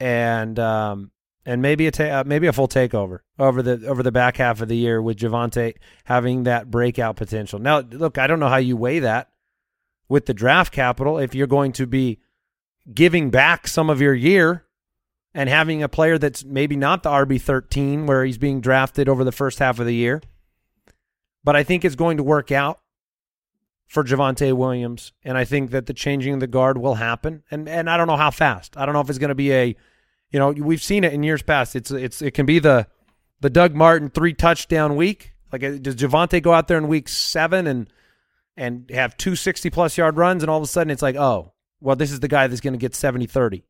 [0.00, 1.10] and um,
[1.44, 4.60] and maybe a ta- uh, maybe a full takeover over the over the back half
[4.60, 7.58] of the year with Javonte having that breakout potential.
[7.58, 9.30] Now, look, I don't know how you weigh that
[10.08, 12.20] with the draft capital if you're going to be
[12.92, 14.64] giving back some of your year
[15.34, 19.32] and having a player that's maybe not the RB13 where he's being drafted over the
[19.32, 20.22] first half of the year.
[21.44, 22.80] But I think it's going to work out
[23.86, 27.44] for Javonte Williams, and I think that the changing of the guard will happen.
[27.50, 28.76] And and I don't know how fast.
[28.76, 29.76] I don't know if it's going to be a,
[30.30, 31.76] you know, we've seen it in years past.
[31.76, 32.88] It's it's it can be the
[33.40, 35.34] the Doug Martin three touchdown week.
[35.52, 37.88] Like uh, does Javonte go out there in week seven and
[38.56, 41.52] and have two 60 plus yard runs, and all of a sudden it's like, oh,
[41.80, 43.64] well, this is the guy that's going to get 70 30.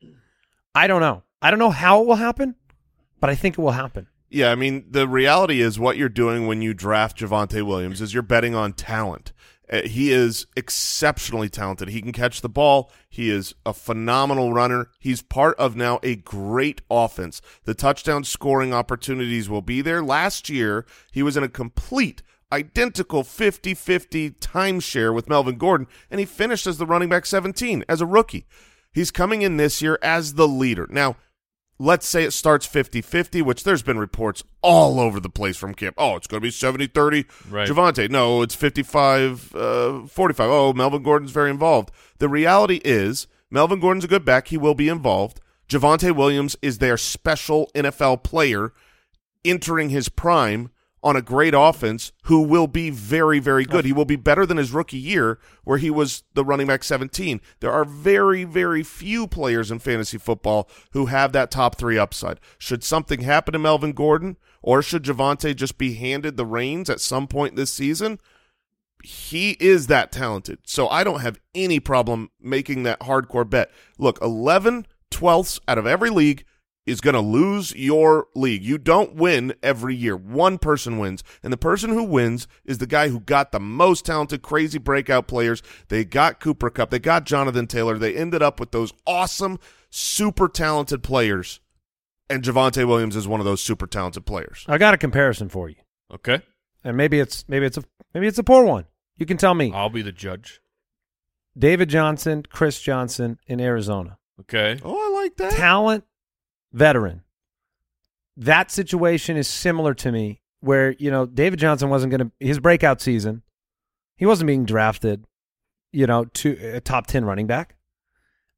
[0.74, 1.22] I don't know.
[1.42, 2.54] I don't know how it will happen,
[3.20, 4.06] but I think it will happen.
[4.28, 8.12] Yeah, I mean, the reality is what you're doing when you draft Javonte Williams is
[8.12, 9.32] you're betting on talent.
[9.70, 11.88] Uh, he is exceptionally talented.
[11.88, 12.90] He can catch the ball.
[13.08, 14.90] He is a phenomenal runner.
[14.98, 17.40] He's part of now a great offense.
[17.64, 20.02] The touchdown scoring opportunities will be there.
[20.02, 26.26] Last year, he was in a complete identical 50-50 timeshare with Melvin Gordon, and he
[26.26, 28.46] finished as the running back 17 as a rookie.
[28.92, 30.86] He's coming in this year as the leader.
[30.88, 31.16] Now,
[31.78, 35.94] let's say it starts 50-50, which there's been reports all over the place from camp.
[35.98, 37.68] Oh, it's going to be 70-30 Right.
[37.68, 38.10] Javonte.
[38.10, 40.50] No, it's 55 uh, 45.
[40.50, 41.90] Oh, Melvin Gordon's very involved.
[42.18, 44.48] The reality is Melvin Gordon's a good back.
[44.48, 45.40] He will be involved.
[45.68, 48.72] Javonte Williams is their special NFL player
[49.44, 50.70] entering his prime
[51.06, 53.84] on a great offense who will be very, very good.
[53.84, 57.40] He will be better than his rookie year where he was the running back 17.
[57.60, 62.40] There are very, very few players in fantasy football who have that top three upside.
[62.58, 67.00] Should something happen to Melvin Gordon or should Javonte just be handed the reins at
[67.00, 68.18] some point this season?
[69.04, 70.58] He is that talented.
[70.64, 73.70] So I don't have any problem making that hardcore bet.
[73.96, 76.44] Look, 11 twelfths out of every league
[76.86, 78.62] is going to lose your league.
[78.62, 80.16] You don't win every year.
[80.16, 81.22] One person wins.
[81.42, 85.26] And the person who wins is the guy who got the most talented, crazy breakout
[85.26, 85.62] players.
[85.88, 86.90] They got Cooper Kupp.
[86.90, 87.98] They got Jonathan Taylor.
[87.98, 89.58] They ended up with those awesome,
[89.90, 91.60] super talented players.
[92.30, 94.64] And Javonte Williams is one of those super talented players.
[94.68, 95.76] I got a comparison for you,
[96.12, 96.40] Okay.
[96.82, 97.84] and maybe it's maybe it's a
[98.14, 98.86] maybe it's a poor one.
[99.16, 99.70] You can tell me.
[99.72, 100.60] I'll be the judge.
[101.56, 104.18] David Johnson, Chris Johnson in Arizona.
[104.40, 104.78] Okay.
[104.84, 105.52] Oh, I like that.
[105.52, 106.04] talent
[106.72, 107.22] veteran.
[108.36, 112.58] That situation is similar to me where, you know, David Johnson wasn't going to his
[112.58, 113.42] breakout season.
[114.16, 115.24] He wasn't being drafted,
[115.92, 117.76] you know, to a top 10 running back.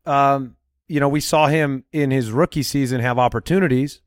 [0.06, 0.56] Um,
[0.88, 4.00] you know, we saw him in his rookie season have opportunities,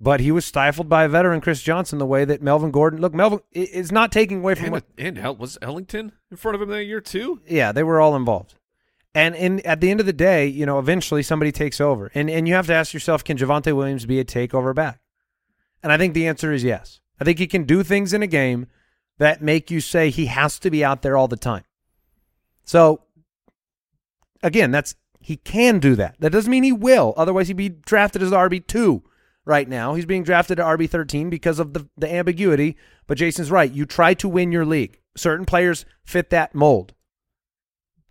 [0.00, 3.00] but he was stifled by a veteran Chris Johnson the way that Melvin Gordon.
[3.00, 6.62] Look, Melvin is not taking away from And, what and was Ellington in front of
[6.62, 7.40] him that year too?
[7.48, 8.54] yeah, they were all involved.
[9.14, 12.10] And in at the end of the day, you know, eventually somebody takes over.
[12.14, 15.00] And and you have to ask yourself, can Javonte Williams be a takeover back?
[15.82, 17.00] And I think the answer is yes.
[17.20, 18.66] I think he can do things in a game
[19.18, 21.64] that make you say he has to be out there all the time.
[22.64, 23.02] So
[24.42, 26.16] again, that's he can do that.
[26.18, 27.14] That doesn't mean he will.
[27.16, 29.02] Otherwise he'd be drafted as RB two
[29.44, 29.94] right now.
[29.94, 32.76] He's being drafted to RB thirteen because of the, the ambiguity.
[33.06, 33.70] But Jason's right.
[33.70, 34.98] You try to win your league.
[35.16, 36.94] Certain players fit that mold.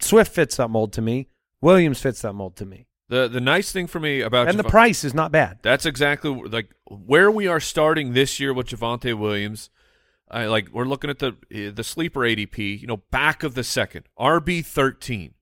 [0.02, 1.28] Swift fits that mold to me.
[1.62, 2.88] Williams fits that mold to me.
[3.10, 5.60] The the nice thing for me about and the price is not bad.
[5.62, 9.70] That's exactly like where we are starting this year with Javonte Williams.
[10.30, 13.64] I like we're looking at the eh, the sleeper ADP, you know, back of the
[13.66, 15.34] second, RB thirteen.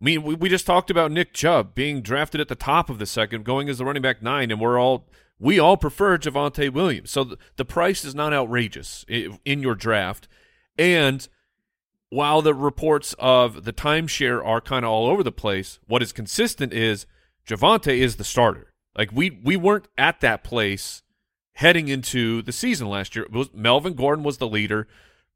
[0.00, 2.98] I mean, we, we just talked about Nick Chubb being drafted at the top of
[2.98, 5.08] the second, going as the running back nine, and we're all
[5.40, 7.10] we all prefer Javonte Williams.
[7.10, 10.28] So the, the price is not outrageous i- in your draft,
[10.78, 11.26] and
[12.10, 16.12] while the reports of the timeshare are kind of all over the place, what is
[16.12, 17.06] consistent is
[17.46, 18.72] Javonte is the starter.
[18.96, 21.02] Like we we weren't at that place
[21.54, 23.26] heading into the season last year.
[23.30, 24.88] Was Melvin Gordon was the leader.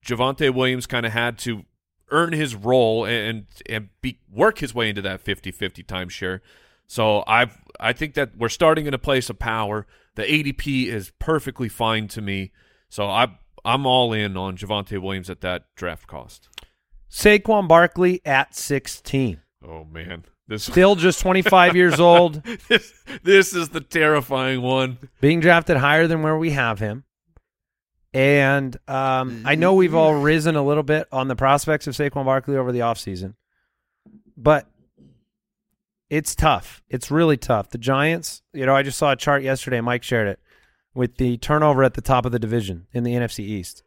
[0.04, 1.64] Javonte Williams kind of had to
[2.10, 6.40] earn his role and and be, work his way into that 50-50 timeshare.
[6.88, 9.86] So I I think that we're starting in a place of power.
[10.16, 12.50] The ADP is perfectly fine to me.
[12.88, 13.28] So I
[13.64, 16.48] I'm all in on Javonte Williams at that draft cost.
[17.14, 19.40] Saquon Barkley at 16.
[19.64, 20.24] Oh man.
[20.48, 22.92] This Still just 25 years old, this,
[23.22, 24.98] this is the terrifying one.
[25.20, 27.04] being drafted higher than where we have him.
[28.12, 32.24] And um, I know we've all risen a little bit on the prospects of Saquon
[32.24, 33.34] Barkley over the offseason,
[34.36, 34.66] but
[36.10, 36.82] it's tough.
[36.88, 37.70] It's really tough.
[37.70, 39.80] The Giants, you know, I just saw a chart yesterday.
[39.80, 40.40] Mike shared it
[40.94, 43.82] with the turnover at the top of the division in the NFC East.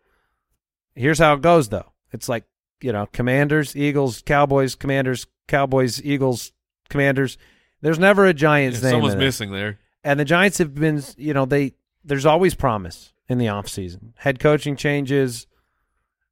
[0.95, 1.91] Here's how it goes, though.
[2.11, 2.45] It's like,
[2.81, 6.51] you know, Commanders, Eagles, Cowboys, Commanders, Cowboys, Eagles,
[6.89, 7.37] Commanders.
[7.81, 8.91] There's never a Giants name.
[8.91, 9.79] Someone's missing there.
[10.03, 14.13] And the Giants have been, you know, they there's always promise in the offseason.
[14.17, 15.47] Head coaching changes,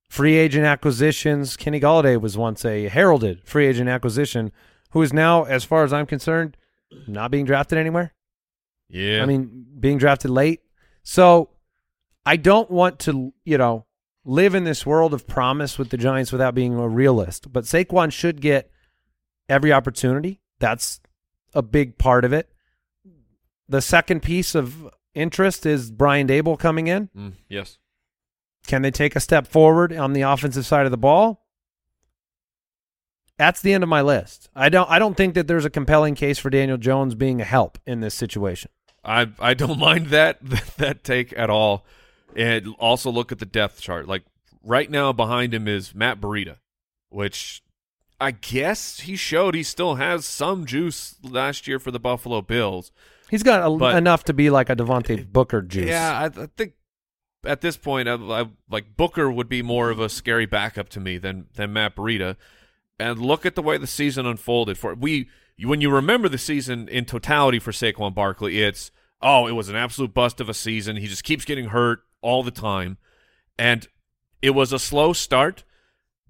[0.10, 1.58] free agent acquisitions.
[1.58, 4.52] Kenny Golladay was once a heralded free agent acquisition
[4.92, 6.56] who is now, as far as I'm concerned,
[7.08, 8.14] not being drafted anywhere.
[8.88, 9.22] Yeah.
[9.22, 10.62] I mean, being drafted late.
[11.04, 11.50] So
[12.26, 13.86] I don't want to, you know,
[14.26, 17.54] live in this world of promise with the Giants without being a realist.
[17.54, 18.70] But Saquon should get
[19.48, 20.42] every opportunity.
[20.60, 21.00] That's
[21.54, 22.52] a big part of it.
[23.70, 27.10] The second piece of interest is Brian Daboll coming in.
[27.18, 27.78] Mm, yes.
[28.68, 31.46] Can they take a step forward on the offensive side of the ball?
[33.38, 34.50] That's the end of my list.
[34.56, 37.46] I don't I don't think that there's a compelling case for Daniel Jones being a
[37.46, 38.72] help in this situation.
[39.04, 40.40] I I don't mind that
[40.78, 41.86] that take at all.
[42.36, 44.08] And also look at the depth chart.
[44.08, 44.24] Like
[44.64, 46.58] right now behind him is Matt Breida,
[47.10, 47.64] which
[48.20, 52.92] I guess he showed he still has some juice last year for the Buffalo Bills.
[53.30, 55.88] He's got a, But- enough to be like a Devontae Booker juice.
[55.88, 56.74] Yeah, I, I think
[57.46, 61.00] at this point, I, I, like Booker would be more of a scary backup to
[61.00, 62.36] me than than Matt Breida.
[63.00, 65.30] And look at the way the season unfolded for we.
[65.62, 69.76] When you remember the season in totality for Saquon Barkley, it's oh, it was an
[69.76, 70.98] absolute bust of a season.
[70.98, 72.98] He just keeps getting hurt all the time,
[73.58, 73.88] and
[74.42, 75.64] it was a slow start.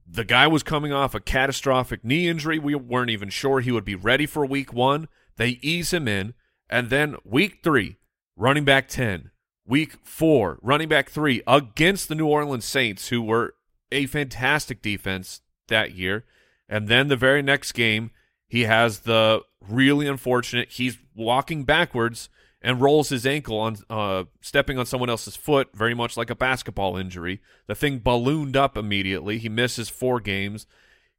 [0.06, 2.60] The guy was coming off a catastrophic knee injury.
[2.60, 5.08] We weren't even sure he would be ready for week one.
[5.38, 6.34] They ease him in,
[6.70, 7.96] and then week three,
[8.36, 9.32] running back 10.
[9.66, 13.56] Week four, running back three against the New Orleans Saints, who were
[13.90, 16.26] a fantastic defense that year.
[16.68, 18.12] And then the very next game,
[18.48, 22.30] he has the really unfortunate, he's walking backwards
[22.66, 26.36] and rolls his ankle on uh, stepping on someone else's foot, very much like a
[26.36, 27.40] basketball injury.
[27.68, 29.38] The thing ballooned up immediately.
[29.38, 30.66] He misses four games,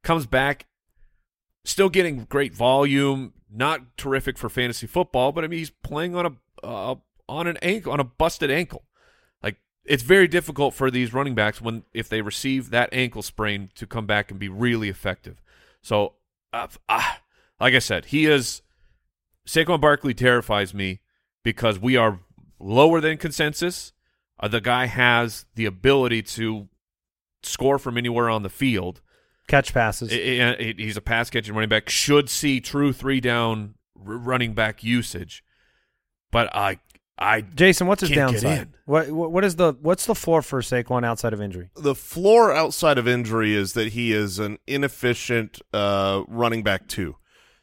[0.03, 0.65] comes back,
[1.63, 3.33] still getting great volume.
[3.49, 6.95] Not terrific for fantasy football, but I mean he's playing on a uh,
[7.29, 8.83] on an ankle on a busted ankle.
[9.41, 13.69] Like it's very difficult for these running backs when if they receive that ankle sprain
[13.75, 15.41] to come back and be really effective.
[15.81, 16.15] So,
[16.51, 17.21] uh, ah,
[17.57, 18.63] like I said, he is
[19.47, 20.99] Saquon Barkley terrifies me
[21.47, 22.19] because we are
[22.59, 23.93] lower than consensus.
[24.37, 26.67] Uh, the guy has the ability to
[27.41, 28.99] score from anywhere on the field.
[29.47, 30.11] Catch passes.
[30.11, 31.87] I- I- he's a pass catching running back.
[31.87, 35.41] Should see true three down r- running back usage,
[36.31, 36.79] but I
[37.17, 38.67] I Jason, what's his downside?
[38.83, 41.69] What, what what is the what's the floor for Saquon outside of injury?
[41.77, 47.15] the floor outside of injury is that he is an inefficient uh, running back too.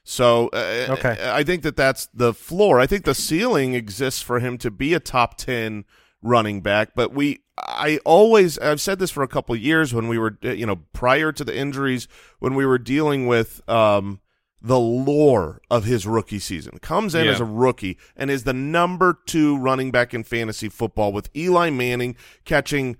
[0.04, 1.16] So uh, Okay.
[1.32, 2.78] I think that that's the floor.
[2.78, 5.84] I think the ceiling exists for him to be a top ten
[6.22, 6.90] running back.
[6.94, 10.38] But we, I always, I've said this for a couple of years when we were,
[10.44, 12.06] uh, you know, prior to the injuries,
[12.38, 14.20] when we were dealing with um,
[14.60, 16.78] the lore of his rookie season.
[16.80, 17.32] Comes in Yeah.
[17.32, 21.70] as a rookie and is the number two running back in fantasy football with Eli
[21.70, 22.96] Manning catching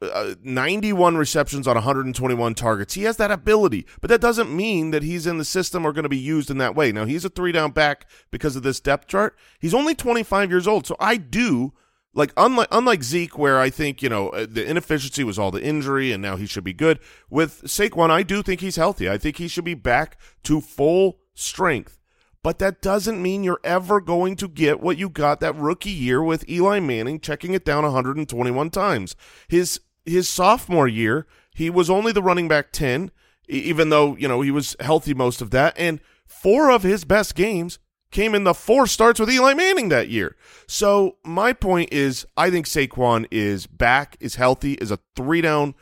[0.00, 2.94] uh, 91 receptions on 121 targets.
[2.94, 6.04] He has that ability, but that doesn't mean that he's in the system or going
[6.04, 6.92] to be used in that way.
[6.92, 9.36] Now, he's a three down back because of this depth chart.
[9.58, 11.72] He's only 25 years old, so I do
[12.14, 15.62] like unlike unlike Zeke, where I think you know uh, the inefficiency was all the
[15.62, 16.98] injury, and now he should be good.
[17.30, 19.08] With Saquon, I do think he's healthy.
[19.08, 21.98] I think he should be back to full strength.
[22.42, 26.22] But that doesn't mean you're ever going to get what you got that rookie year
[26.22, 29.16] with Eli Manning checking it down 121 times.
[29.48, 33.10] His his sophomore year, he was only the running back 10,
[33.50, 35.74] e- even though, you know, he was healthy most of that.
[35.76, 37.78] And four of his best games
[38.10, 40.34] came in the four starts with Eli Manning that year.
[40.66, 45.74] So my point is, I think Saquon is back, is healthy, is a three down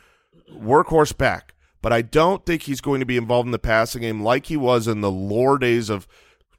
[0.53, 1.53] workhorse back.
[1.81, 4.57] But I don't think he's going to be involved in the passing game like he
[4.57, 6.07] was in the lore days of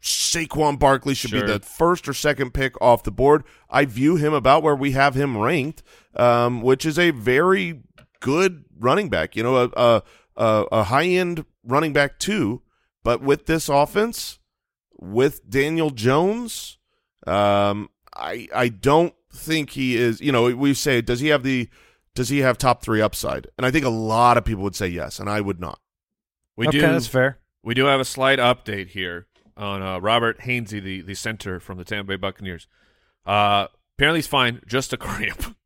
[0.00, 1.40] Saquon Barkley should Sure.
[1.44, 3.42] be the first or second pick off the board.
[3.68, 5.82] I view him about where we have him ranked,
[6.18, 7.82] um, which is a very
[8.20, 9.36] good running back.
[9.36, 10.02] You know, a a,
[10.36, 12.62] a, a high end running back too.
[13.04, 14.38] But with this offense,
[14.98, 16.78] with Daniel Jones,
[17.26, 20.20] um, I I don't think he is.
[20.20, 21.68] You know, we say does he have the
[22.14, 23.46] does he have top three upside?
[23.56, 25.78] And I think a lot of people would say yes, and I would not.
[26.56, 27.38] we okay, do that's fair.
[27.62, 31.78] We do have a slight update here on uh, Robert Hainsey, the, the center from
[31.78, 32.66] the Tampa Bay Buccaneers.
[33.26, 33.66] Uh,
[33.96, 34.60] apparently, he's fine.
[34.66, 35.56] Just a cramp.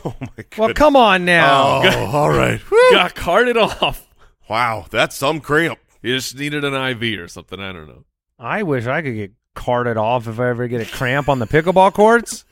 [0.04, 0.58] Oh my god!
[0.58, 1.82] Well, come on now.
[1.84, 2.60] Oh, all right.
[2.92, 4.06] Got carted off.
[4.48, 5.78] Wow, that's some cramp.
[6.02, 7.60] You just needed an IV or something.
[7.60, 8.04] I don't know.
[8.38, 11.46] I wish I could get carted off if I ever get a cramp on the
[11.46, 12.44] pickleball courts.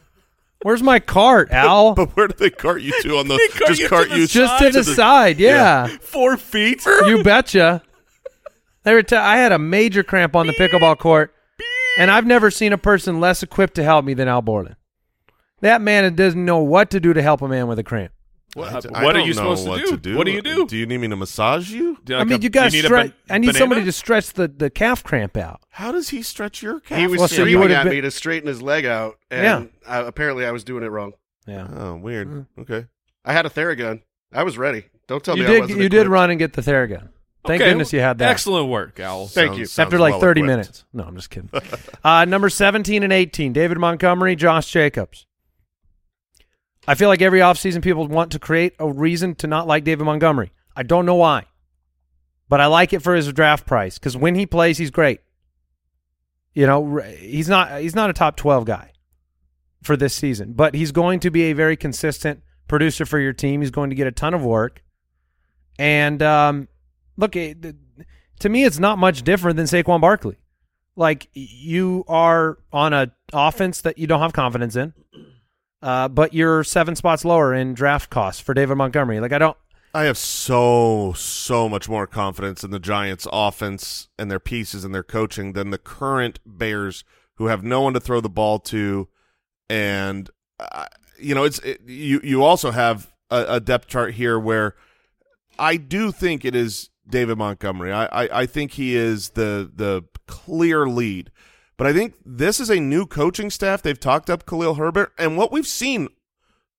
[0.62, 1.94] Where's my cart, Al?
[1.94, 3.36] But where do they cart you to on the?
[3.54, 5.86] Cart just you to cart the you Just to the the- side, yeah.
[6.00, 6.84] Four feet.
[7.06, 7.82] you betcha.
[8.82, 11.32] They were t- I had a major cramp on the pickleball court,
[11.98, 14.76] and I've never seen a person less equipped to help me than Al Borland.
[15.60, 18.12] That man doesn't know what to do to help a man with a cramp.
[18.54, 20.16] What, I what are you know supposed what to do?
[20.16, 20.66] What do you do?
[20.66, 21.98] Do you need me to massage you?
[22.04, 23.06] Do I like mean, a- you got need to stretch.
[23.08, 23.58] ban- I need banana?
[23.58, 25.60] somebody to stretch the, the calf cramp out.
[25.68, 26.98] How does he stretch your calf?
[26.98, 29.98] He was Well, so you at been- me to straighten his leg out, and I,
[29.98, 31.12] apparently I was doing it wrong.
[31.46, 32.28] Yeah, Oh, weird.
[32.28, 32.46] Mm.
[32.60, 32.86] Okay.
[33.24, 34.00] I had a Theragun.
[34.32, 34.86] I was ready.
[35.06, 35.60] Don't tell you me I did.
[35.60, 36.10] wasn't You did equipped.
[36.10, 37.08] run and get the Theragun.
[37.46, 38.30] Thank Okay, goodness you had that.
[38.30, 39.28] Excellent work, Owl.
[39.28, 39.66] Thank Sounds- you.
[39.66, 40.50] sounds After like well 30 equipped.
[40.50, 40.84] minutes.
[40.92, 41.50] No, I'm just kidding.
[42.04, 45.26] uh, number 17 and 18, David Montgomery, Josh Jacobs.
[46.88, 50.04] I feel like every offseason people want to create a reason to not like David
[50.04, 50.52] Montgomery.
[50.74, 51.44] I don't know why.
[52.48, 55.20] But I like it for his draft price because when he plays, he's great.
[56.54, 58.92] You know, he's not he's not a top 12 guy
[59.82, 63.60] for this season, but he's going to be a very consistent producer for your team.
[63.60, 64.82] He's going to get a ton of work.
[65.78, 66.68] And um,
[67.18, 67.76] look, it,
[68.40, 70.38] to me, it's not much different than Saquon Barkley.
[70.96, 74.94] Like you are on a offense that you don't have confidence in,
[75.82, 79.20] uh, but you're seven spots lower in draft costs for David Montgomery.
[79.20, 79.56] Like I don't.
[79.94, 84.94] I have so so much more confidence in the Giants' offense and their pieces and
[84.94, 87.04] their coaching than the current Bears,
[87.36, 89.08] who have no one to throw the ball to,
[89.70, 90.28] and
[90.60, 90.86] uh,
[91.18, 92.20] you know it's it, you.
[92.22, 94.74] You also have a, a depth chart here where
[95.58, 97.92] I do think it is David Montgomery.
[97.92, 101.30] I, I I think he is the the clear lead,
[101.78, 103.80] but I think this is a new coaching staff.
[103.80, 106.08] They've talked up Khalil Herbert, and what we've seen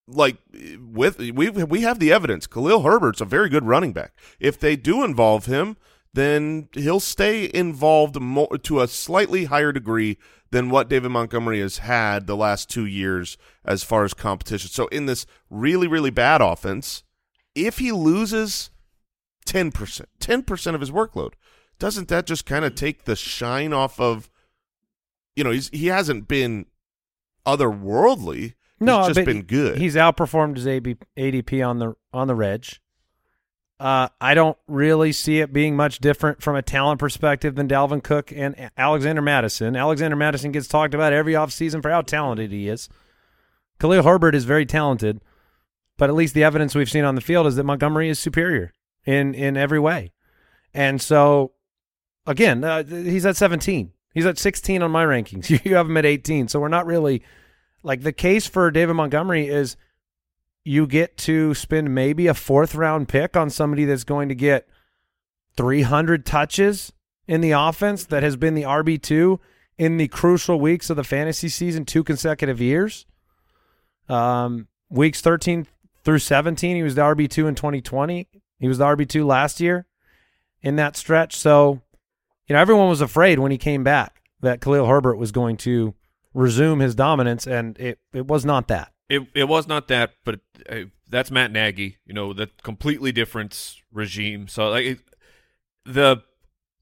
[0.08, 0.38] like
[0.80, 2.46] with we we have the evidence.
[2.46, 4.14] Khalil Herbert's a very good running back.
[4.40, 5.78] If they do involve him,
[6.14, 10.18] then he'll stay involved more to a slightly higher degree
[10.52, 14.70] than what David Montgomery has had the last two years as far as competition.
[14.70, 17.04] So in this really really bad offense,
[17.56, 18.72] if he loses
[19.46, 21.34] ten percent, ten percent of his workload,
[21.78, 24.29] doesn't that just kind of take the shine off of?
[25.36, 26.66] You know, he's he hasn't been
[27.46, 28.56] otherworldly.
[28.80, 29.78] No, he's just been good.
[29.78, 32.66] He's outperformed his AB, ADP on the on the reg.
[33.80, 38.04] Uh, I don't really see it being much different from a talent perspective than Dalvin
[38.04, 39.78] Cook and Alexander Mattison.
[39.78, 42.90] Alexander Mattison gets talked about every offseason for how talented he is.
[43.80, 45.22] Khalil Herbert is very talented,
[45.98, 48.74] but at least the evidence we've seen on the field is that Montgomery is superior
[49.06, 50.12] in in every way.
[50.74, 51.54] And so,
[52.26, 53.94] again, uh, he's at 17.
[54.14, 55.50] He's at 16 on my rankings.
[55.66, 56.48] You have him at 18.
[56.48, 57.24] So we're not really
[57.84, 59.78] like the case for David Montgomery is
[60.64, 64.68] you get to spend maybe a fourth round pick on somebody that's going to get
[65.58, 66.92] 300 touches
[67.28, 69.40] in the offense that has been the RB2
[69.78, 73.06] in the crucial weeks of the fantasy season two consecutive years.
[74.10, 75.68] Um, weeks 13
[76.04, 78.28] through 17, he was the RB2 in 2020.
[78.60, 79.86] He was the RB2 last year
[80.62, 81.38] in that stretch.
[81.38, 81.82] So,
[82.50, 85.94] you know, everyone was afraid when he came back that Khalil Herbert was going to
[86.34, 88.92] resume his dominance, and it, it was not that.
[89.08, 90.40] It it was not that, but
[90.70, 91.98] uh, that's Matt Nagy.
[92.06, 94.48] You know, the completely different regime.
[94.48, 95.00] So like it,
[95.86, 96.24] the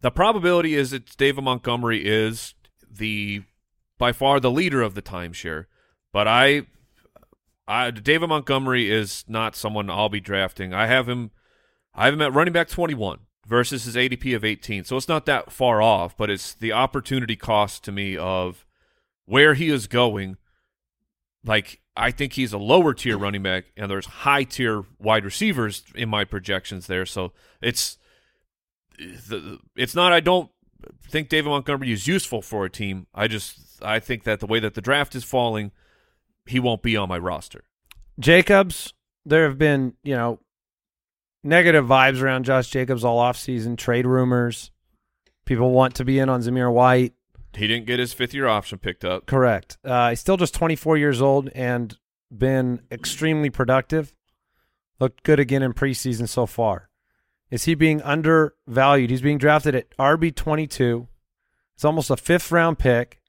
[0.01, 2.53] the probability is that David Montgomery is
[2.89, 3.43] the
[3.97, 5.65] by far the leader of the timeshare.
[6.13, 6.63] But I,
[7.68, 10.74] I David Montgomery is not someone I'll be drafting.
[10.74, 11.32] I have him.
[11.93, 14.84] I have him at running back twenty one versus his ADP of eighteen.
[14.84, 18.66] So it's not that far off, but it's the opportunity cost to me of
[19.26, 20.38] where he is going
[21.45, 25.84] like I think he's a lower tier running back, and there's high tier wide receivers
[25.95, 27.06] in my projections there.
[27.06, 27.98] So it's
[29.00, 30.14] it's not.
[30.14, 30.52] I don't
[31.10, 33.08] think David Montgomery is useful for a team.
[33.16, 35.72] I just I think that the way that the draft is falling,
[36.45, 37.64] he won't be on my roster.
[38.20, 38.93] Jacobs,
[39.26, 40.39] there have been, you know,
[41.44, 44.72] negative vibes around Josh Jacobs all offseason, trade rumors.
[45.46, 47.14] People want to be in on Zamir White.
[47.56, 49.26] He didn't get his fifth year option picked up.
[49.26, 49.78] Correct.
[49.84, 51.98] Uh, he's still just 24 years old and
[52.36, 54.14] been extremely productive.
[55.00, 56.90] Looked good again in preseason so far.
[57.50, 59.10] Is he being undervalued?
[59.10, 61.08] He's being drafted at RB 22.
[61.76, 63.22] It's almost a fifth round pick.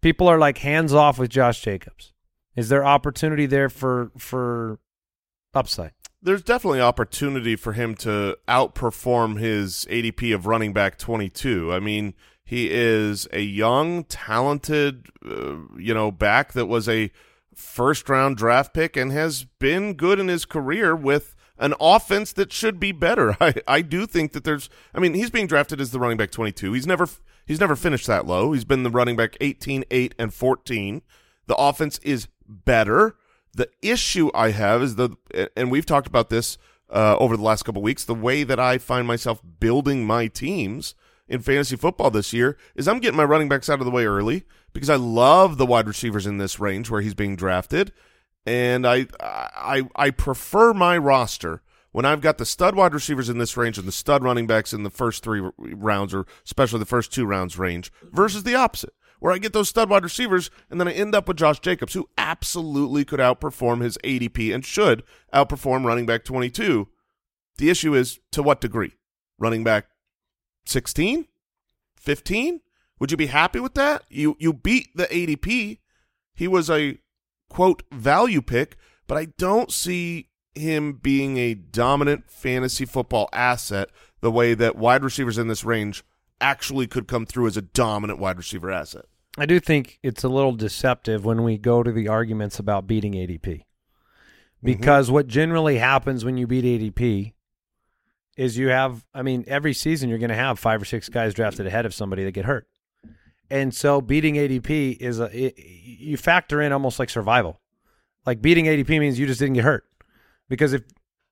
[0.00, 2.12] People are like hands off with Josh Jacobs.
[2.56, 4.78] Is there opportunity there for for
[5.54, 5.92] upside?
[6.20, 11.72] There's definitely opportunity for him to outperform his ADP of running back 22.
[11.72, 12.14] I mean,
[12.44, 17.10] he is a young, talented, uh, you know, back that was a
[17.54, 22.52] first round draft pick and has been good in his career with an offense that
[22.52, 23.36] should be better.
[23.40, 26.30] I, I do think that there's I mean, he's being drafted as the running back
[26.30, 26.72] 22.
[26.72, 27.06] He's never
[27.46, 28.52] he's never finished that low.
[28.52, 31.02] He's been the running back 18, 8 and 14.
[31.46, 33.16] The offense is better.
[33.54, 35.10] The issue I have is the
[35.56, 36.58] and we've talked about this
[36.90, 40.94] uh, over the last couple weeks, the way that I find myself building my teams
[41.28, 44.06] in fantasy football this year is I'm getting my running backs out of the way
[44.06, 47.92] early because I love the wide receivers in this range where he's being drafted.
[48.46, 53.38] and I I I prefer my roster when I've got the stud wide receivers in
[53.38, 56.84] this range and the stud running backs in the first three rounds, or especially the
[56.86, 60.80] first two rounds range, versus the opposite, where I get those stud wide receivers and
[60.80, 65.02] then I end up with Josh Jacobs, who absolutely could outperform his ADP and should
[65.32, 66.88] outperform running back 22.
[67.58, 68.92] The issue is to what degree?
[69.38, 69.86] Running back
[70.66, 71.26] 16?
[71.96, 72.60] 15?
[73.00, 74.02] Would you be happy with that?
[74.08, 75.78] You you beat the ADP.
[76.34, 76.98] He was a
[77.48, 83.90] quote value pick, but I don't see him being a dominant fantasy football asset
[84.20, 86.04] the way that wide receivers in this range
[86.40, 89.04] actually could come through as a dominant wide receiver asset.
[89.36, 93.12] I do think it's a little deceptive when we go to the arguments about beating
[93.12, 93.42] ADP.
[93.42, 93.62] Mm-hmm.
[94.62, 97.34] Because what generally happens when you beat ADP
[98.36, 101.34] is you have, I mean, every season you're going to have five or six guys
[101.34, 102.68] drafted ahead of somebody that get hurt.
[103.50, 107.60] And so beating ADP is a, it, you factor in almost like survival.
[108.26, 109.84] Like beating ADP means you just didn't get hurt.
[110.48, 110.82] Because if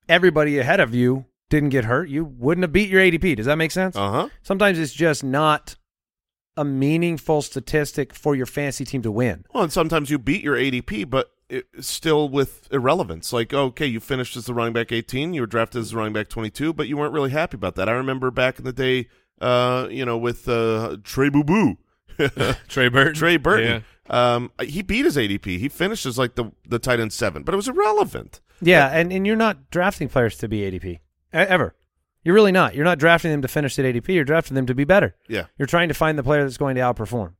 [0.09, 3.37] everybody ahead of you didn't get hurt, you wouldn't have beat your ADP.
[3.37, 3.97] Does that make sense?
[3.97, 4.29] Uh huh.
[4.43, 5.77] Sometimes it's just not
[6.57, 9.45] a meaningful statistic for your fantasy team to win.
[9.53, 13.33] Well, and sometimes you beat your ADP, but it, still with irrelevance.
[13.33, 16.15] Like, okay, you finished as the running back 18, you were drafted as the running
[16.15, 17.89] back 22, but you weren't really happy about that.
[17.89, 19.09] I remember back in the day,
[19.41, 21.77] uh, you know, with uh, Trey Boo Boo.
[22.69, 23.15] Trey Burton.
[23.15, 23.85] Trey Burton.
[24.09, 24.35] Yeah.
[24.35, 25.59] Um, he beat his ADP.
[25.59, 28.41] He finished as like the the tight end seven, but it was irrelevant.
[28.63, 31.01] Yeah, and, and you're not drafting players to be ADP
[31.45, 31.75] ever.
[32.25, 32.75] You're really not.
[32.75, 34.09] You're not drafting them to finish at ADP.
[34.09, 35.15] You're drafting them to be better.
[35.29, 35.47] Yeah.
[35.59, 37.35] You're trying to find the player that's going to outperform.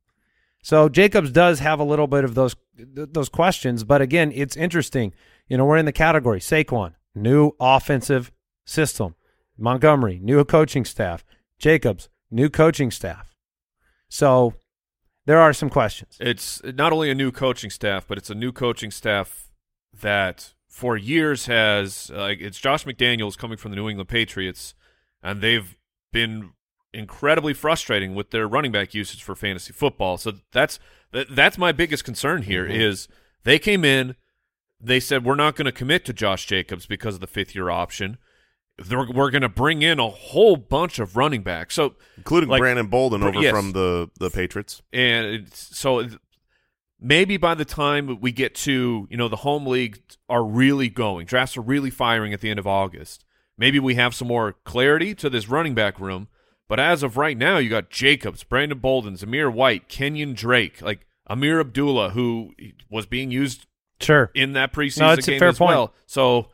[0.63, 4.55] So Jacobs does have a little bit of those th- those questions, but again, it's
[4.55, 5.13] interesting.
[5.47, 8.31] You know, we're in the category Saquon, new offensive
[8.65, 9.15] system.
[9.57, 11.23] Montgomery, new coaching staff.
[11.57, 13.35] Jacobs, new coaching staff.
[14.09, 14.53] So
[15.25, 16.17] there are some questions.
[16.19, 19.51] It's not only a new coaching staff, but it's a new coaching staff
[20.01, 24.75] that for years has like it's Josh McDaniels coming from the New England Patriots,
[25.23, 25.75] and they've
[26.13, 26.51] been
[26.93, 30.19] incredibly frustrating with their running back usage for fantasy football.
[30.19, 30.77] So that's
[31.13, 32.79] that, that's my biggest concern here mm-hmm.
[32.79, 33.07] is
[33.43, 34.15] they came in,
[34.79, 37.71] they said we're not going to commit to Josh Jacobs because of the fifth year
[37.71, 38.19] option.
[38.77, 41.73] They're, we're going to bring in a whole bunch of running backs.
[41.73, 43.51] So including Like- Brandon Bolden over Yes.
[43.51, 44.83] from the the Patriots.
[44.93, 46.07] and it's, so
[46.99, 51.25] maybe by the time we get to you know the home league are really going
[51.25, 53.23] drafts are really firing at the end of august
[53.57, 56.27] maybe we have some more clarity to this running back room
[56.67, 61.05] but as of right now you got jacobs brandon bolden zamir white kenyan drake like
[61.29, 62.51] ameer abdullah who
[62.89, 63.65] was being used
[63.99, 64.29] Sure.
[64.35, 65.69] in that preseason No, game fair as point.
[65.69, 66.49] well so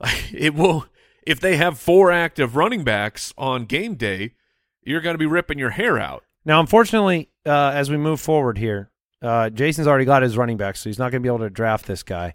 [0.32, 0.86] it will
[1.26, 4.34] if they have four active running backs on game day
[4.82, 8.58] you're going to be ripping your hair out Now, unfortunately, uh, as we move forward
[8.58, 8.90] here,
[9.22, 11.50] uh, Jason's already got his running back, so he's not going to be able to
[11.50, 12.34] draft this guy.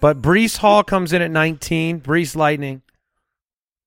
[0.00, 2.00] But Breece Hall comes in at 19.
[2.00, 2.82] Breece Lightning.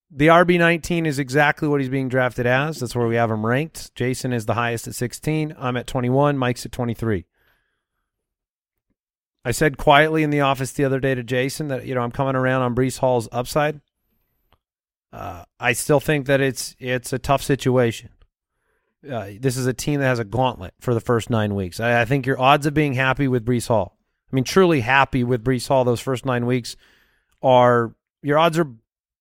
[0.09, 2.79] The RB 19 is exactly what he's being drafted as.
[2.79, 3.93] That's where we have him ranked.
[3.95, 5.53] Jason is the highest at 16.
[5.57, 6.37] I'm at 21.
[6.37, 7.25] Mike's at 23.
[9.43, 12.11] I said quietly in the office the other day to Jason that you know I'm
[12.11, 13.81] coming around on Breece Hall's upside.
[15.11, 18.09] Uh, I still think that it's it's a tough situation
[19.09, 21.79] uh, this is a team that has a gauntlet for the first nine weeks.
[21.79, 23.97] I, I think your odds of being happy with Breece Hall,
[24.31, 26.75] I mean, truly happy with Breece Hall those first nine weeks,
[27.41, 28.67] are your odds are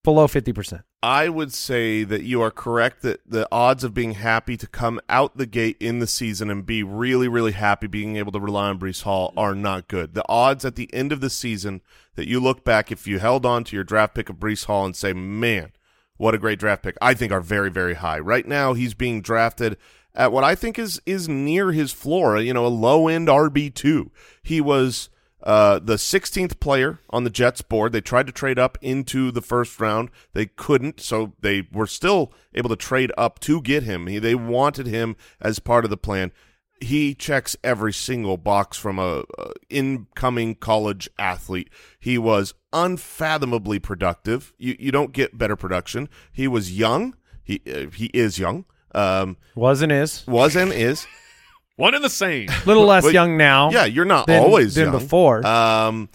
[0.02, 0.82] below fifty percent.
[1.02, 4.98] I would say that you are correct that the odds of being happy to come
[5.08, 8.70] out the gate in the season and be really, really happy being able to rely
[8.70, 10.14] on Breece Hall are not good.
[10.14, 11.80] The odds at the end of the season
[12.16, 14.84] that you look back, if you held on to your draft pick of Breece Hall
[14.84, 15.70] and say, man,
[16.16, 18.18] what a great draft pick, I think are very, very high.
[18.18, 19.76] Right now, he's being drafted
[20.14, 23.72] at what I think is is near his floor, you know, a low end RB
[23.72, 24.10] two.
[24.42, 25.10] He was
[25.42, 27.92] uh, the 16th player on the Jets board.
[27.92, 30.10] They tried to trade up into the first round.
[30.32, 34.08] They couldn't, so they were still able to trade up to get him.
[34.08, 36.32] He, they wanted him as part of the plan.
[36.80, 41.70] He checks every single box from a, a incoming college athlete.
[41.98, 44.52] He was unfathomably productive.
[44.58, 46.08] You you don't get better production.
[46.32, 47.14] He was young.
[47.42, 48.64] He uh, he is young.
[48.94, 51.06] Um, Was and is was and is.
[51.76, 53.70] one and the same a little less But- young now.
[53.70, 54.98] Yeah, you're not than- always than young.
[54.98, 55.46] before.
[55.46, 56.08] Um,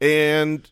[0.00, 0.68] and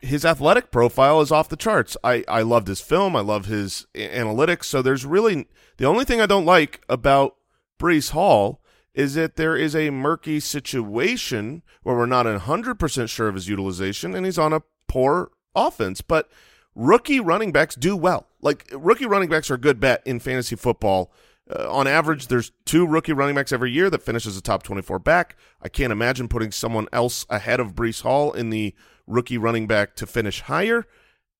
[0.00, 1.96] his athletic profile is off the charts.
[2.04, 3.16] I I loved his film.
[3.16, 4.64] I love his analytics.
[4.64, 7.36] So there's really the only thing I don't like about
[7.82, 8.60] Breece Hall
[8.94, 14.14] is that there is a murky situation where we're not 100% sure of his utilization
[14.14, 16.00] and he's on a poor offense.
[16.00, 16.30] But
[16.74, 18.28] rookie running backs do well.
[18.40, 21.12] Like rookie running backs are a good bet in fantasy football
[21.50, 25.00] Uh, on average, there's two rookie running backs every year that finishes a top 24
[25.00, 25.36] back.
[25.60, 28.74] I can't imagine putting someone else ahead of Breece Hall in the
[29.08, 30.86] rookie running back to finish higher.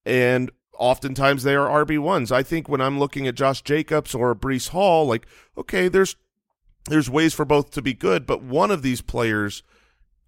[0.05, 2.31] And oftentimes they are RB1s.
[2.33, 5.25] I think when I'm looking at Josh Jacobs or Breece Hall, like,
[5.57, 6.17] okay, there's
[6.85, 9.63] there's ways for both to be good, but one of these players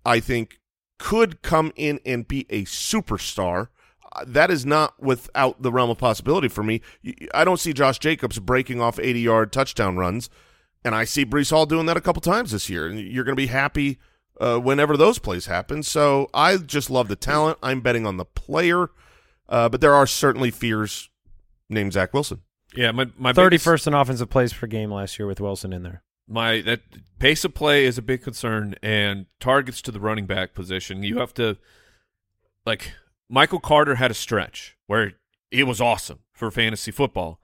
[0.05, 0.59] I think
[0.97, 3.67] could come in and be a superstar.
[4.13, 6.81] Uh, that is not without the realm of possibility for me.
[7.33, 10.29] I don't see Josh Jacobs breaking off 80 yard touchdown runs,
[10.85, 12.87] and I see Breece Hall doing that a couple times this year.
[12.87, 13.97] And you're going to be happy
[14.39, 15.83] uh, whenever those plays happen.
[15.83, 17.57] So I just love the talent.
[17.61, 18.89] I'm betting on the player,
[19.49, 21.09] uh, but there are certainly fears
[21.69, 22.41] named Zach Wilson.
[22.73, 25.83] Yeah, my my Thirty biggest- in offensive plays per game last year with Wilson in
[25.83, 26.03] there.
[26.27, 26.81] My that
[27.19, 31.03] pace of play is a big concern and targets to the running back position.
[31.03, 31.57] You have to
[32.65, 32.93] like
[33.29, 35.13] Michael Carter had a stretch where
[35.51, 37.39] it was awesome for fantasy football.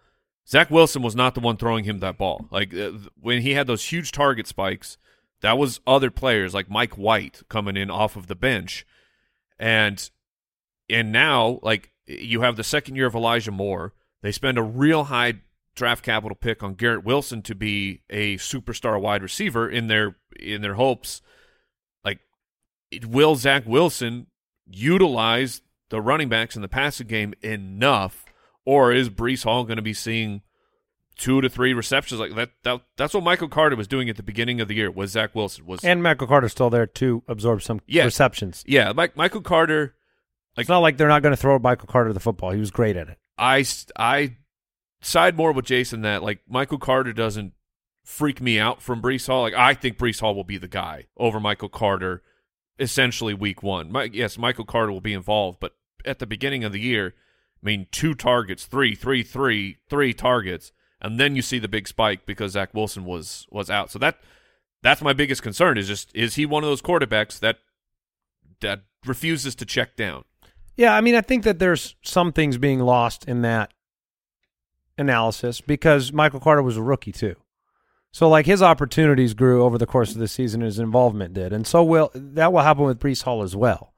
[0.48, 2.48] Zach Wilson was not the one throwing him that ball.
[2.52, 4.98] Like uh, when he had those huge target spikes,
[5.42, 8.86] that was other players like Mike White coming in off of the bench.
[9.60, 10.10] And
[10.90, 13.94] and now like you have the second year of Elijah Moore.
[14.22, 15.42] They spend a real high
[15.76, 20.62] draft capital pick on Garrett Wilson to be a superstar wide receiver in their in
[20.62, 21.22] their hopes.
[22.04, 22.20] Like,
[22.92, 24.28] it- will Zach Wilson
[24.66, 28.26] utilize the running backs in the passing game enough,
[28.66, 30.42] or is Breece Hall going to be seeing
[31.18, 32.52] two to three receptions like that?
[32.64, 34.90] That that's what Michael Carter was doing at the beginning of the year.
[34.92, 38.06] Was Zach Wilson was And Michael Carter still there to absorb some Yeah.
[38.06, 38.64] receptions.
[38.68, 39.96] yeah, Mike, Michael Carter.
[40.58, 42.52] Like, it's not like they're not going to throw Michael Carter the football.
[42.52, 43.18] He was great at it.
[43.38, 43.66] I
[43.98, 44.36] I
[45.02, 47.54] side more with Jason that like Michael Carter doesn't
[48.04, 49.42] freak me out from Breece Hall.
[49.42, 52.22] Like I think Breece Hall will be the guy over Michael Carter,
[52.80, 53.92] essentially week one.
[53.92, 55.76] My, yes, Michael Carter will be involved, but
[56.06, 57.14] at the beginning of the year,
[57.62, 61.88] I mean, two targets, three, three, three, three targets, and then you see the big
[61.88, 63.92] spike because Zach Wilson was was out.
[63.92, 64.20] So that
[64.82, 67.60] that's my biggest concern is just is he one of those quarterbacks that
[68.62, 70.24] that refuses to check down?
[70.76, 73.72] Yeah, I mean, I think that there's some things being lost in that
[74.98, 77.36] analysis because Michael Carter was a rookie too.
[78.12, 81.66] So like his opportunities grew over the course of the season, his involvement did, and
[81.66, 83.94] so will that will happen with Breece Hall as well.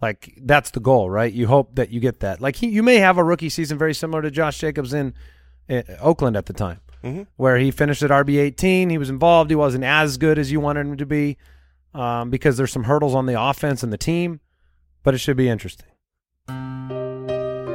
[0.00, 1.32] Like that's the goal, right?
[1.32, 2.40] You hope that you get that.
[2.40, 5.14] Like he, you may have a rookie season very similar to Josh Jacobs in
[5.68, 7.26] uh, Oakland at the time, Mhm.
[7.36, 8.88] where he finished at RB eighteen.
[8.90, 9.50] He was involved.
[9.50, 11.36] He wasn't as good as you wanted him to be
[11.94, 14.40] um, because there's some hurdles on the offense and the team,
[15.02, 15.88] but it should be interesting.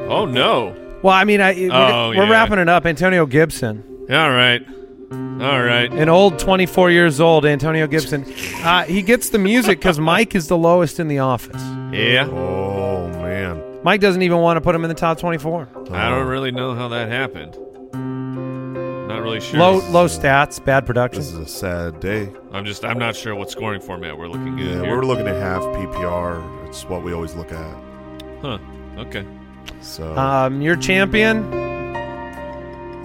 [0.09, 0.75] Oh no!
[1.03, 2.29] Well, I mean, I, we're, Oh, we're yeah.
[2.31, 2.85] wrapping it up.
[2.85, 4.65] Antonio Gibson, All right,
[5.11, 5.91] all right.
[5.93, 8.23] an old 24 years old Antonio Gibson.
[8.63, 11.61] Uh, he gets the music because Mike is the lowest in the office.
[11.93, 12.27] Yeah.
[12.29, 15.69] Oh man, Mike doesn't even want to put him in the top 24.
[15.91, 17.57] I don't really know how that happened.
[17.93, 19.59] Not really sure.
[19.59, 21.21] Low, low stats, bad production.
[21.21, 22.29] this is a sad day.
[22.51, 24.65] I'm just I'm not sure what scoring format we're looking at.
[24.65, 24.95] Yeah, here.
[24.97, 26.67] we're looking at half PPR.
[26.67, 27.77] It's what we always look at.
[28.41, 28.57] Huh.
[28.97, 29.25] Okay.
[29.81, 31.43] So Um, your champion,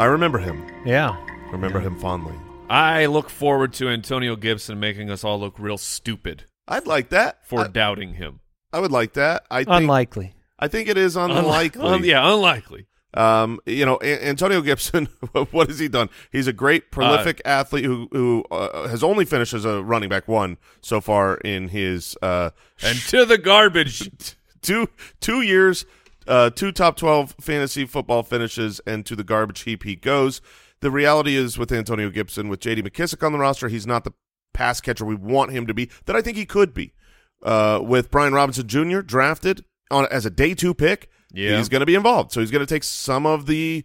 [0.00, 0.64] I remember him.
[0.84, 1.16] yeah.
[1.52, 2.34] Remember him fondly.
[2.70, 7.46] I look forward to Antonio Gibson making us all look real stupid I'd like that.
[7.46, 8.40] for I, doubting him.
[8.72, 9.44] I would like that.
[9.50, 9.76] I think.
[9.76, 10.32] Unlikely.
[10.58, 11.82] I think it is unlikely.
[11.82, 12.86] Un- yeah, unlikely.
[13.14, 15.06] Um, you know, A- Antonio Gibson.
[15.50, 16.08] what has he done?
[16.30, 20.26] He's a great, prolific athlete who who uh, has only finished as a running back
[20.26, 22.50] one so far in his uh,
[22.82, 24.10] And to the garbage.
[24.62, 24.88] two
[25.20, 25.84] two years,
[26.26, 30.40] uh, two top twelve fantasy football finishes, and to the garbage heap he goes.
[30.80, 32.82] The reality is with Antonio Gibson, with J.D.
[32.82, 34.12] McKissic on the roster, he's not the
[34.52, 35.88] pass catcher we want him to be.
[36.06, 36.92] That I think he could be.
[37.42, 39.00] Uh, with Brian Robinson Jr.
[39.00, 41.56] drafted on as a day two pick, Yeah.
[41.56, 42.32] he's going to be involved.
[42.32, 43.84] So he's going to take some of the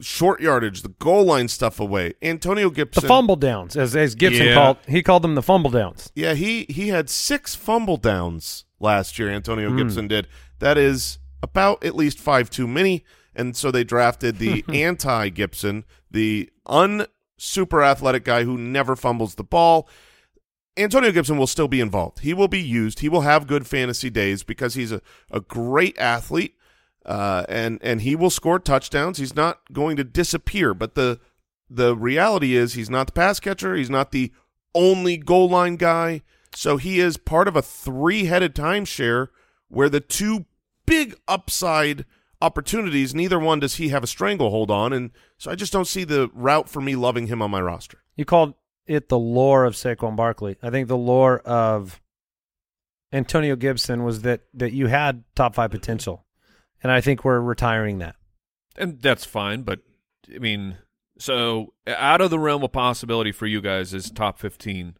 [0.00, 2.14] short yardage, the goal line stuff away.
[2.22, 4.54] Antonio Gibson, The Gibson, fumble downs, as, as Gibson Yeah.
[4.54, 6.10] called, he called them the fumble downs.
[6.14, 9.30] yeah, he he had six fumble downs last year.
[9.30, 9.76] Antonio Hmm.
[9.78, 10.26] Gibson did.
[10.58, 13.04] That is about at least five too many.
[13.36, 19.44] And so they drafted the anti Gibson, the unsuper athletic guy who never fumbles the
[19.44, 19.88] ball.
[20.76, 22.20] Antonio Gibson will still be involved.
[22.20, 23.00] He will be used.
[23.00, 26.56] He will have good fantasy days because he's a, a great athlete,
[27.06, 29.18] uh, and and he will score touchdowns.
[29.18, 30.74] He's not going to disappear.
[30.74, 31.20] But the
[31.70, 33.76] the reality is he's not the pass catcher.
[33.76, 34.32] He's not the
[34.74, 36.22] only goal line guy.
[36.54, 39.28] So he is part of a three headed timeshare
[39.68, 40.46] where the two
[40.86, 42.04] big upside
[42.40, 44.92] opportunities, neither one does he have a stranglehold on.
[44.92, 47.98] And so I just don't see the route for me loving him on my roster.
[48.16, 48.54] You called
[48.86, 50.56] it the lore of Saquon Barkley.
[50.62, 52.00] I think the lore of
[53.12, 56.26] Antonio Gibson was that that you had top five potential,
[56.82, 58.16] and I think we're retiring that.
[58.76, 59.80] And that's fine, but
[60.34, 60.78] I mean,
[61.18, 64.96] So out of the realm of possibility for you guys is top 15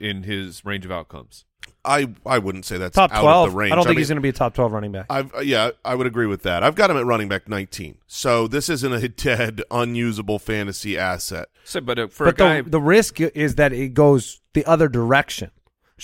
[0.00, 1.44] in his range of outcomes.
[1.84, 3.46] I I wouldn't say that's Top out twelve.
[3.48, 3.72] of the range.
[3.72, 5.06] I don't think mean, he's going to be a top twelve running back.
[5.08, 6.62] I've yeah, I would agree with that.
[6.62, 7.98] I've got him at running back 19.
[8.06, 11.48] So this isn't a dead, unusable fantasy asset.
[11.64, 14.64] So, but uh, for but a guy, the the risk is that it goes the
[14.66, 15.50] other direction.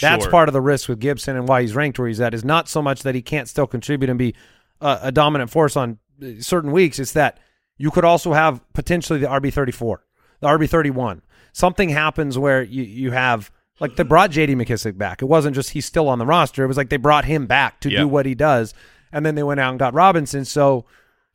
[0.00, 2.44] That's part of the risk with Gibson and why he's ranked where he's at is
[2.44, 4.34] not so much that he can't still contribute and be
[4.80, 6.98] uh, a dominant force on uh, certain weeks.
[6.98, 7.38] It's that
[7.78, 10.04] you could also have potentially the RB thirty four,
[10.40, 11.22] the RB thirty one.
[11.52, 13.50] Something happens where you you have
[13.80, 14.54] like they brought J.D.
[14.54, 15.22] McKissic back.
[15.22, 16.64] It wasn't just he's still on the roster.
[16.64, 18.00] It was like they brought him back to Yeah.
[18.00, 18.74] do what he does,
[19.12, 20.44] and then they went out and got Robinson.
[20.44, 20.84] So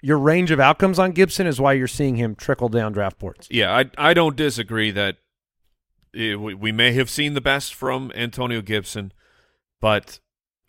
[0.01, 3.47] your range of outcomes on Gibson is why you're seeing him trickle down draft boards.
[3.51, 5.17] yeah, I I don't disagree that
[6.13, 9.13] it, we, we may have seen the best from Antonio Gibson,
[9.79, 10.19] but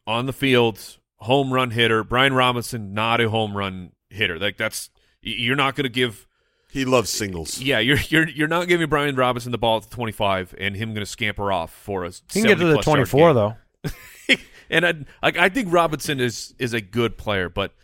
[0.06, 2.04] on the field, home run hitter.
[2.04, 4.38] Brian Robinson, not a home run hitter.
[4.38, 4.90] Like that's
[5.22, 6.26] you're not going to give.
[6.72, 7.60] He loves singles.
[7.60, 10.94] Yeah, you're you're you're not giving Brian Robinson the ball at the 25 and him
[10.94, 12.22] going to scamper off for us.
[12.32, 13.56] He can get to the twenty four though.
[14.70, 17.74] and I, like I think Robinson is is a good player, but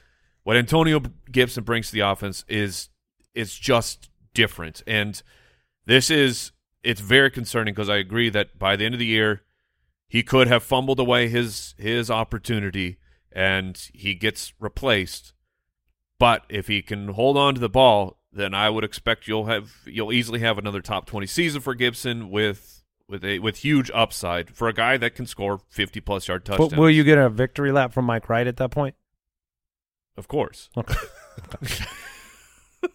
[0.42, 2.88] what Antonio Gibson brings to the offense is
[3.34, 4.82] is just different.
[4.86, 5.22] And
[5.84, 9.42] this is it's very concerning because I agree that by the end of the year
[10.06, 12.96] he could have fumbled away his his opportunity
[13.30, 15.34] and he gets replaced.
[16.18, 19.72] But if he can hold on to the ball, then I would expect you'll have
[19.86, 24.54] you'll easily have another top twenty season for Gibson with with a with huge upside
[24.54, 26.70] for a guy that can score fifty plus yard touchdowns.
[26.70, 28.94] But will you get a victory lap from Mike Wright at that point?
[30.16, 30.70] Of course.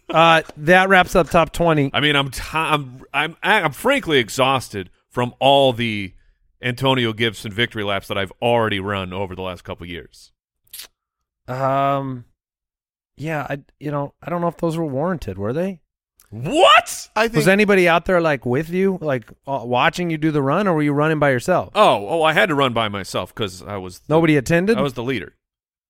[0.10, 1.90] Uh, that wraps up top 20.
[1.92, 6.14] I mean, I'm t- I'm I'm I'm frankly exhausted from all the
[6.62, 10.32] Antonio Gibson victory laps that I've already run over the last couple years.
[11.48, 12.26] Um,
[13.16, 15.38] yeah, I you know I don't know if those were warranted.
[15.38, 15.82] Were they?
[16.30, 17.10] What?
[17.16, 20.42] I think Was anybody out there like with you, like uh, watching you do the
[20.42, 21.72] run, or were you running by yourself?
[21.76, 24.78] Oh, oh, I had to run by myself because I was the, Nobody attended.
[24.78, 25.36] I was the leader.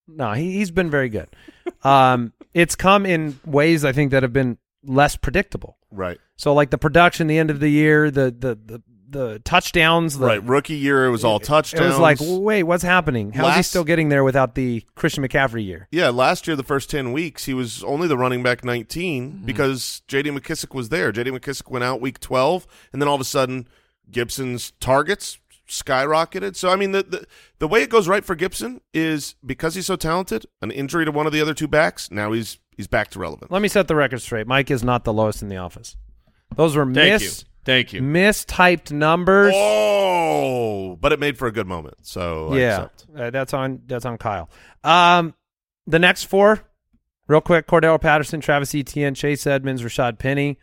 [0.08, 1.30] no, he he's been very good.
[1.84, 5.78] um, it's come in ways I think that have been less predictable.
[5.92, 6.20] right.
[6.36, 8.82] So like the production, the end of the year, the the the,
[9.14, 10.44] the touchdowns, the, right.
[10.44, 11.86] Rookie year, it was all touchdowns.
[11.86, 13.32] It was like, wait, what's happening?
[13.32, 15.88] How's he still getting there without the Christian McCaffrey year?
[15.92, 19.46] Yeah, last year, the first 10 weeks, he was only the running back 19 Mm-hmm.
[19.46, 20.32] because J.D.
[20.32, 21.12] McKissic was there.
[21.12, 21.32] J.D.
[21.32, 23.68] McKissic went out week 12, and then all of a sudden,
[24.12, 26.56] Gibson's targets skyrocketed.
[26.56, 27.26] So, I mean, the, the,
[27.60, 31.12] the way it goes right for Gibson is because he's so talented, an injury to
[31.12, 33.52] one of the other two backs, now he's he's back to relevant.
[33.52, 34.48] Let me set the record straight.
[34.48, 35.96] Mike is not the lowest in the office.
[36.56, 37.48] Those were Thank miss, you.
[37.66, 38.02] Thank you.
[38.02, 39.54] mistyped numbers.
[39.56, 41.96] Oh, but it made for a good moment.
[42.02, 43.06] So, I yeah, accept.
[43.18, 44.50] uh, that's on that's on Kyle.
[44.84, 45.34] Um,
[45.88, 46.62] the next four,
[47.28, 50.58] real quick: Cordarrelle Patterson, Travis Etienne, Chase Edmonds, Rashaad Penny.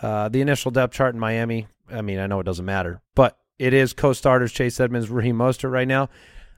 [0.00, 1.66] Uh, the initial depth chart in Miami.
[1.90, 5.70] I mean, I know it doesn't matter, but it is co-starters Chase Edmonds, Raheem Mostert
[5.70, 6.08] right now.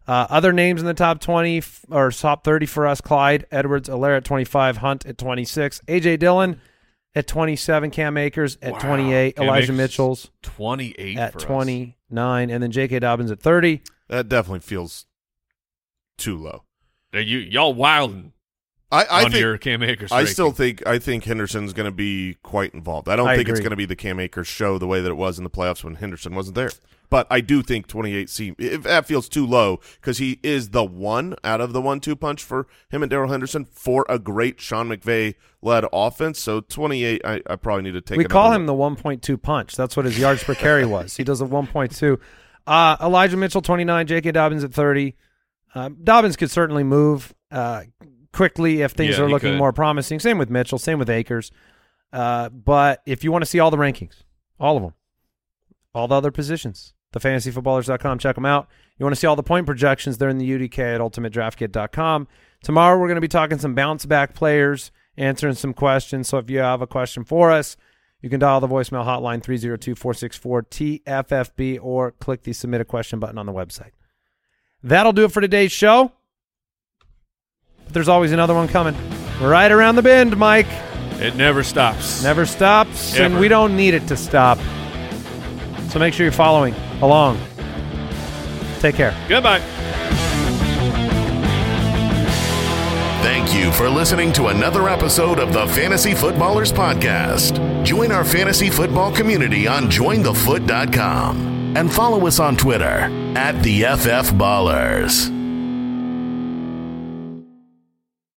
[0.06, 4.18] Uh, other names in the top 20 f- or top 30 for us Clyde Edwards-Helaire
[4.18, 6.60] at 25, Hunt at 26, AJ Dillon
[7.14, 8.78] at 27, Cam Akers at Wow.
[8.80, 11.44] 28, Cam Elijah Akers Mitchell's 28 at for us.
[11.44, 12.98] 29, and then J.K.
[12.98, 13.82] Dobbins at 30.
[14.08, 15.06] That definitely feels
[16.18, 16.64] too low.
[17.12, 18.32] You y'all wilding
[18.94, 20.12] I, I on think your Cam Akers.
[20.12, 20.32] I ranking.
[20.32, 23.08] still think I think Henderson's going to be quite involved.
[23.08, 25.10] I don't I think it's going to be the Cam Akers show the way that
[25.10, 26.70] it was in the playoffs when Henderson wasn't there.
[27.10, 30.84] But I do think 28 seem if that feels too low because he is the
[30.84, 34.88] one out of the one-two punch for him and Darrell Henderson for a great Sean
[34.88, 36.40] McVay led offense.
[36.40, 38.16] So 28, I, I probably need to take.
[38.16, 38.56] we another call look.
[38.56, 39.76] him the 1.2 punch.
[39.76, 41.16] That's what his yards per carry was.
[41.16, 42.18] He does a 1.2.
[42.66, 44.06] Uh, Elijah Mitchell, 29.
[44.06, 44.32] J.K.
[44.32, 45.14] Dobbins at 30.
[45.74, 47.82] Uh, Dobbins could certainly move uh,
[48.34, 49.58] quickly if things Yeah, are looking could.
[49.58, 50.18] more promising.
[50.20, 50.78] Same with Mitchell.
[50.78, 51.50] Same with Akers.
[52.12, 54.22] Uh, but if you want to see all the rankings,
[54.60, 54.94] all of them,
[55.94, 58.68] all the other positions, thefantasyfootballers.com, check them out.
[58.98, 62.28] You want to see all the point projections, they're in the UDK at ultimatedraftkit.com.
[62.62, 66.28] Tomorrow we're going to be talking some bounce back players, answering some questions.
[66.28, 67.76] So if you have a question for us,
[68.22, 73.46] you can dial the voicemail hotline 302-464-TFFB or click the submit a question button on
[73.46, 73.90] the website.
[74.82, 76.12] That'll do it for today's show.
[77.84, 78.94] But there's always another one coming.
[79.40, 80.66] Right around the bend, Mike.
[81.20, 82.22] it never stops.
[82.22, 84.58] Never stops, and we don't need it to stop.
[85.90, 87.38] So make sure you're following along.
[88.80, 89.14] Take care.
[89.28, 89.60] Goodbye.
[93.22, 97.84] Thank you for listening to another episode of the Fantasy Footballers Podcast.
[97.84, 104.32] Join our fantasy football community on jointhefoot.com and follow us on Twitter at the FF
[104.34, 105.33] Ballers.